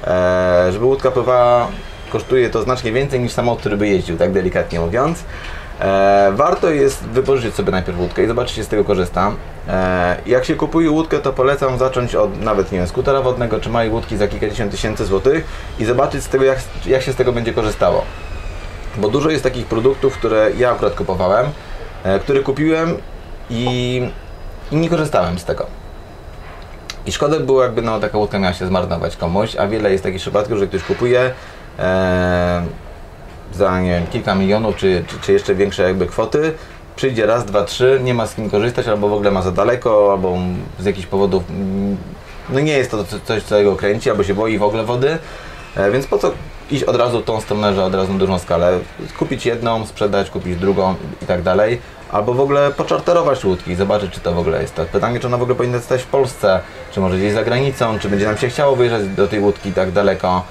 [0.07, 1.67] E, żeby łódka pływała
[2.11, 5.23] kosztuje to znacznie więcej niż samochód, który by jeździł, tak delikatnie mówiąc.
[5.80, 9.36] E, warto jest wypożyczyć sobie najpierw łódkę i zobaczyć, czy z tego korzystam.
[9.67, 13.69] E, jak się kupuje łódkę, to polecam zacząć od nawet, nie wiem, skutera wodnego czy
[13.69, 15.45] małej łódki za kilkadziesiąt tysięcy złotych
[15.80, 18.03] i zobaczyć z tego, jak, jak się z tego będzie korzystało.
[18.97, 21.45] Bo dużo jest takich produktów, które ja akurat kupowałem,
[22.03, 22.97] e, które kupiłem
[23.49, 24.01] i,
[24.71, 25.65] i nie korzystałem z tego.
[27.05, 30.21] I szkoda było, jakby no, taka łódka miała się zmarnować komuś, a wiele jest takich
[30.21, 31.32] przypadków, że ktoś kupuje
[31.80, 32.63] e,
[33.55, 36.53] za nie wiem, kilka milionów, czy, czy, czy jeszcze większe jakby kwoty,
[36.95, 40.11] przyjdzie raz, dwa, trzy, nie ma z kim korzystać, albo w ogóle ma za daleko,
[40.11, 40.37] albo
[40.79, 41.97] z jakichś powodów mm,
[42.49, 45.17] no nie jest to co- coś, co jego kręci, albo się boi w ogóle wody,
[45.75, 46.31] e, więc po co
[46.71, 48.79] iść od razu tą stronę, że od razu na dużą skalę,
[49.19, 51.81] kupić jedną, sprzedać, kupić drugą i tak dalej,
[52.11, 54.87] albo w ogóle poczarterować łódki zobaczyć, czy to w ogóle jest tak.
[54.87, 56.59] Pytanie, czy ona w ogóle powinna stać w Polsce,
[56.91, 59.91] czy może gdzieś za granicą, czy będzie nam się chciało wyjeżdżać do tej łódki tak
[59.91, 60.43] daleko,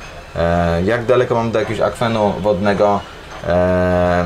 [0.85, 3.01] jak daleko mam do jakiegoś akwenu wodnego.
[3.47, 4.24] E,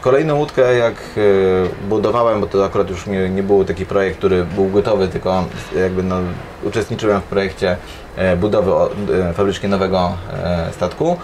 [0.00, 4.44] Kolejną łódkę jak e, budowałem, bo to akurat już nie, nie był taki projekt, który
[4.44, 5.44] był gotowy, tylko
[5.76, 6.16] jakby no,
[6.62, 7.76] uczestniczyłem w projekcie
[8.16, 11.16] e, budowy e, fabrycznie nowego e, statku,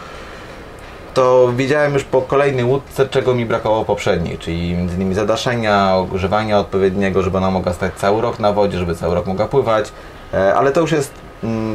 [1.14, 7.22] to wiedziałem już po kolejnej łódce, czego mi brakowało poprzedniej, czyli innymi zadaszenia, ogrzewania odpowiedniego,
[7.22, 9.93] żeby ona mogła stać cały rok na wodzie, żeby cały rok mogła pływać,
[10.35, 11.12] E, ale to już jest,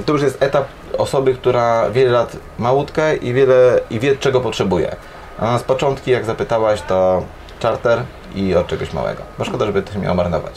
[0.05, 0.65] to już jest etap
[0.97, 4.95] osoby, która wiele lat ma łódkę i, wiele, i wie czego potrzebuje.
[5.39, 7.23] A z początki, jak zapytałaś, to
[7.61, 8.03] charter
[8.35, 10.53] i od czegoś małego, bo szkoda, żeby to się miało marnować.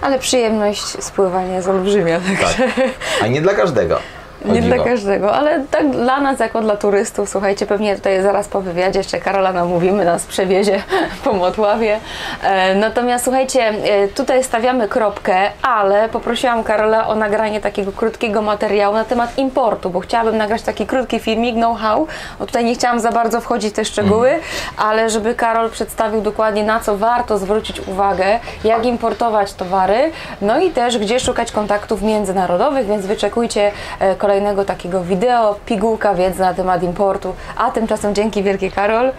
[0.00, 2.68] Ale przyjemność spływania jest olbrzymia, także
[3.22, 3.98] A nie dla każdego.
[4.44, 8.60] Nie dla każdego, ale tak dla nas, jako dla turystów, słuchajcie, pewnie tutaj zaraz po
[8.60, 10.82] wywiadzie jeszcze Karola namówimy, nas przewiezie
[11.24, 12.00] po Motławie.
[12.42, 18.94] E, natomiast słuchajcie, e, tutaj stawiamy kropkę, ale poprosiłam Karola o nagranie takiego krótkiego materiału
[18.94, 22.06] na temat importu, bo chciałabym nagrać taki krótki filmik, know-how.
[22.40, 24.40] No tutaj nie chciałam za bardzo wchodzić w te szczegóły,
[24.76, 30.70] ale żeby Karol przedstawił dokładnie na co warto zwrócić uwagę, jak importować towary, no i
[30.70, 36.82] też gdzie szukać kontaktów międzynarodowych, więc wyczekujcie e, kolejnego takiego wideo, pigułka wiedzy na temat
[36.82, 37.34] importu.
[37.56, 39.12] A tymczasem dzięki wielkie Karol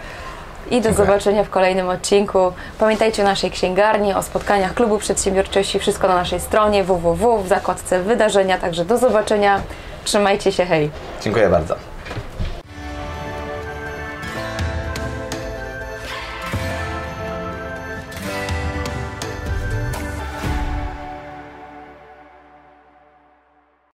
[0.70, 1.06] i do Dziękuję.
[1.06, 2.38] zobaczenia w kolejnym odcinku.
[2.78, 8.00] Pamiętajcie o naszej księgarni, o spotkaniach Klubu Przedsiębiorczości, wszystko na naszej stronie www w zakładce
[8.02, 9.60] wydarzenia, także do zobaczenia.
[10.04, 10.90] Trzymajcie się, hej!
[11.22, 11.93] Dziękuję bardzo.